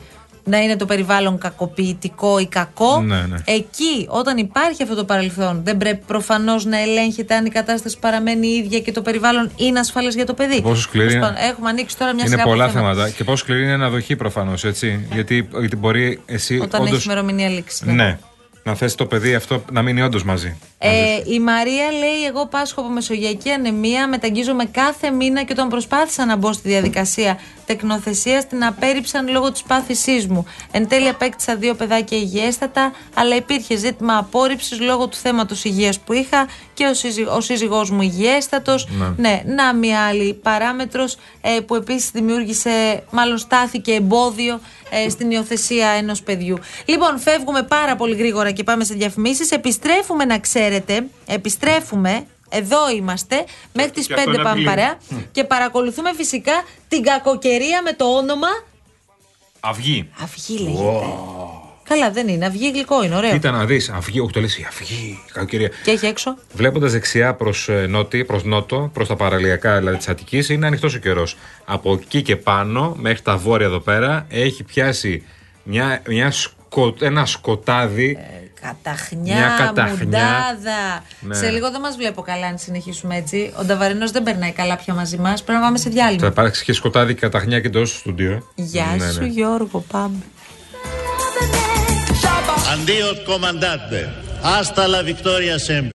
να 0.47 0.57
είναι 0.57 0.75
το 0.75 0.85
περιβάλλον 0.85 1.37
κακοποιητικό 1.37 2.39
ή 2.39 2.45
κακό. 2.47 3.01
Ναι, 3.01 3.15
ναι. 3.29 3.37
Εκεί, 3.45 4.05
όταν 4.07 4.37
υπάρχει 4.37 4.83
αυτό 4.83 4.95
το 4.95 5.05
παρελθόν, 5.05 5.61
δεν 5.63 5.77
πρέπει 5.77 6.03
προφανώς 6.07 6.65
να 6.65 6.79
ελέγχεται 6.81 7.35
αν 7.35 7.45
η 7.45 7.49
κατάσταση 7.49 7.97
παραμένει 7.99 8.47
η 8.47 8.55
ίδια 8.55 8.79
και 8.79 8.91
το 8.91 9.01
περιβάλλον 9.01 9.51
είναι 9.55 9.79
ασφαλές 9.79 10.15
για 10.15 10.25
το 10.25 10.33
παιδί. 10.33 10.61
Πόσο 10.61 10.81
σκληρή 10.81 11.07
Τέλος 11.07 11.23
είναι- 11.27 11.33
πάντων, 11.35 11.49
Έχουμε 11.51 11.69
ανοίξει 11.69 11.97
τώρα 11.97 12.13
μια 12.13 12.19
Είναι 12.21 12.29
σειρά 12.29 12.41
από 12.41 12.51
πολλά 12.51 12.69
θέματα. 12.69 12.93
θέματα. 12.93 13.09
Και 13.09 13.23
πόσο 13.23 13.37
σκληρή 13.43 13.61
είναι 13.61 13.71
η 13.71 13.73
αναδοχή 13.73 14.15
προφανώς, 14.15 14.63
έτσι. 14.63 15.07
Γιατί, 15.13 15.49
γιατί 15.59 15.75
μπορεί 15.75 16.21
εσύ. 16.25 16.59
Όταν 16.59 16.81
όντως, 16.81 16.95
έχει 16.97 17.05
ημερομηνία 17.05 17.49
λήξη. 17.49 17.91
Ναι. 17.91 18.17
Να 18.63 18.75
θέσει 18.75 18.97
το 18.97 19.05
παιδί 19.05 19.35
αυτό 19.35 19.63
να 19.71 19.81
μείνει 19.81 20.01
όντως 20.01 20.23
μαζί. 20.23 20.57
Ε, 20.85 21.33
η 21.33 21.39
Μαρία 21.39 21.91
λέει: 21.91 22.25
Εγώ 22.27 22.45
πάσχω 22.45 22.81
από 22.81 22.89
μεσογειακή 22.89 23.49
ανεμία, 23.49 24.07
μεταγγίζομαι 24.07 24.65
κάθε 24.65 25.09
μήνα 25.11 25.43
και 25.43 25.51
όταν 25.51 25.67
προσπάθησα 25.67 26.25
να 26.25 26.35
μπω 26.35 26.53
στη 26.53 26.67
διαδικασία 26.69 27.39
τεκνοθεσίας, 27.65 28.47
την 28.47 28.65
απέρριψαν 28.65 29.29
λόγω 29.29 29.51
της 29.51 29.63
πάθησής 29.63 30.27
μου. 30.27 30.45
Εν 30.71 30.87
τέλει, 30.87 31.07
απέκτησα 31.07 31.55
δύο 31.55 31.73
παιδάκια 31.73 32.17
υγιέστατα, 32.17 32.91
αλλά 33.13 33.35
υπήρχε 33.35 33.75
ζήτημα 33.75 34.17
απόρριψης 34.17 34.79
λόγω 34.79 35.07
του 35.07 35.17
θέματος 35.17 35.63
υγείας 35.63 35.99
που 35.99 36.13
είχα 36.13 36.47
και 36.73 36.85
ο, 36.85 36.93
σύζυ, 36.93 37.23
ο 37.23 37.41
σύζυγός 37.41 37.89
μου 37.89 38.01
υγιέστατος. 38.01 38.87
Ναι. 39.17 39.41
να 39.45 39.73
μια 39.73 39.99
άλλη 39.99 40.33
παράμετρος 40.33 41.17
ε, 41.41 41.59
που 41.59 41.75
επίσης 41.75 42.09
δημιούργησε, 42.11 43.03
μάλλον 43.11 43.37
στάθηκε 43.37 43.93
εμπόδιο 43.93 44.59
ε, 44.89 45.09
στην 45.09 45.31
υιοθεσία 45.31 45.87
ενός 45.89 46.21
παιδιού. 46.21 46.57
Λοιπόν, 46.85 47.19
φεύγουμε 47.19 47.63
πάρα 47.63 47.95
πολύ 47.95 48.15
γρήγορα 48.15 48.51
και 48.51 48.63
πάμε 48.63 48.83
σε 48.83 48.93
διαφημίσεις. 48.93 49.51
Επιστρέφουμε, 49.51 50.25
να 50.25 50.39
ξέρετε, 50.39 50.74
επιστρέφουμε. 51.25 52.25
Εδώ 52.49 52.89
είμαστε. 52.97 53.45
Μέχρι 53.73 53.91
τις 53.91 54.07
και 54.07 54.13
5 54.13 54.17
αυτό 54.17 54.29
είναι 54.29 54.37
πάμε 54.37 54.49
απειλή. 54.49 54.65
παρέα. 54.65 54.97
Και 55.31 55.43
παρακολουθούμε 55.43 56.13
φυσικά 56.15 56.53
την 56.87 57.03
κακοκαιρία 57.03 57.81
με 57.81 57.93
το 57.93 58.05
όνομα. 58.05 58.47
Αυγή. 59.59 60.09
Αυγή 60.23 60.57
λέγεται. 60.57 61.05
Καλά, 61.83 62.11
δεν 62.11 62.27
είναι. 62.27 62.45
Αυγή 62.45 62.71
γλυκό 62.73 63.03
είναι, 63.03 63.15
ωραίο. 63.15 63.31
Κοίτα 63.31 63.51
να 63.51 63.65
δεις, 63.65 63.89
αυγή, 63.89 64.19
όχι 64.19 64.31
το 64.33 64.39
λες, 64.41 64.57
η 64.57 64.65
αυγή, 64.67 65.19
κακοκαιρία. 65.33 65.69
Και 65.83 65.91
έχει 65.91 66.05
έξω. 66.05 66.37
Βλέποντας 66.53 66.91
δεξιά 66.91 67.33
προς 67.33 67.69
νότι, 67.87 68.25
προς 68.25 68.43
νότο, 68.43 68.89
προς 68.93 69.07
τα 69.07 69.15
παραλιακά 69.15 69.77
δηλαδή 69.77 69.97
της 69.97 70.07
Αττικής, 70.07 70.49
είναι 70.49 70.65
ανοιχτός 70.67 70.95
ο 70.95 70.97
καιρός. 70.97 71.37
Από 71.65 71.93
εκεί 71.93 72.21
και 72.21 72.35
πάνω, 72.35 72.95
μέχρι 72.99 73.21
τα 73.21 73.37
βόρεια 73.37 73.65
εδώ 73.65 73.79
πέρα, 73.79 74.25
έχει 74.29 74.63
πιάσει 74.63 75.23
μια, 75.63 76.01
μια 76.07 76.31
σκο- 76.31 76.95
ένα 76.99 77.25
σκοτάδι. 77.25 78.17
Καταχνιά, 78.67 79.35
Μια 79.35 79.55
καταχνιά. 79.57 79.95
μουντάδα. 80.03 81.03
Ναι. 81.19 81.35
Σε 81.35 81.49
λίγο 81.49 81.71
δεν 81.71 81.81
μας 81.81 81.95
βλέπω 81.95 82.21
καλά 82.21 82.47
αν 82.47 82.57
συνεχίσουμε 82.57 83.15
έτσι. 83.15 83.53
Ο 83.59 83.63
Νταβαρινό 83.63 84.09
δεν 84.09 84.23
περνάει 84.23 84.51
καλά 84.51 84.75
πια 84.75 84.93
μαζί 84.93 85.17
μας. 85.17 85.43
Πρέπει 85.43 85.59
να 85.59 85.65
πάμε 85.65 85.77
σε 85.77 85.89
διάλειμμα. 85.89 86.19
Θα 86.21 86.27
υπάρξει 86.27 86.63
και 86.63 86.73
σκοτάδι 86.73 87.13
και 87.13 87.19
καταχνιά 87.19 87.59
και 87.59 87.67
εντό 87.67 87.85
στο 87.85 87.97
στούντιο. 87.97 88.31
ε. 88.31 88.41
Γεια 88.55 88.95
Ναι, 88.97 89.11
σου, 89.11 89.19
ναι. 89.21 89.27
Γιώργο, 89.27 89.79
πάμε. 89.91 90.15
Αντίο, 92.73 93.07
comandante. 93.31 93.99
Hasta 94.55 94.83
la 94.95 95.01
victoria 95.11 95.57
sempre. 95.69 95.83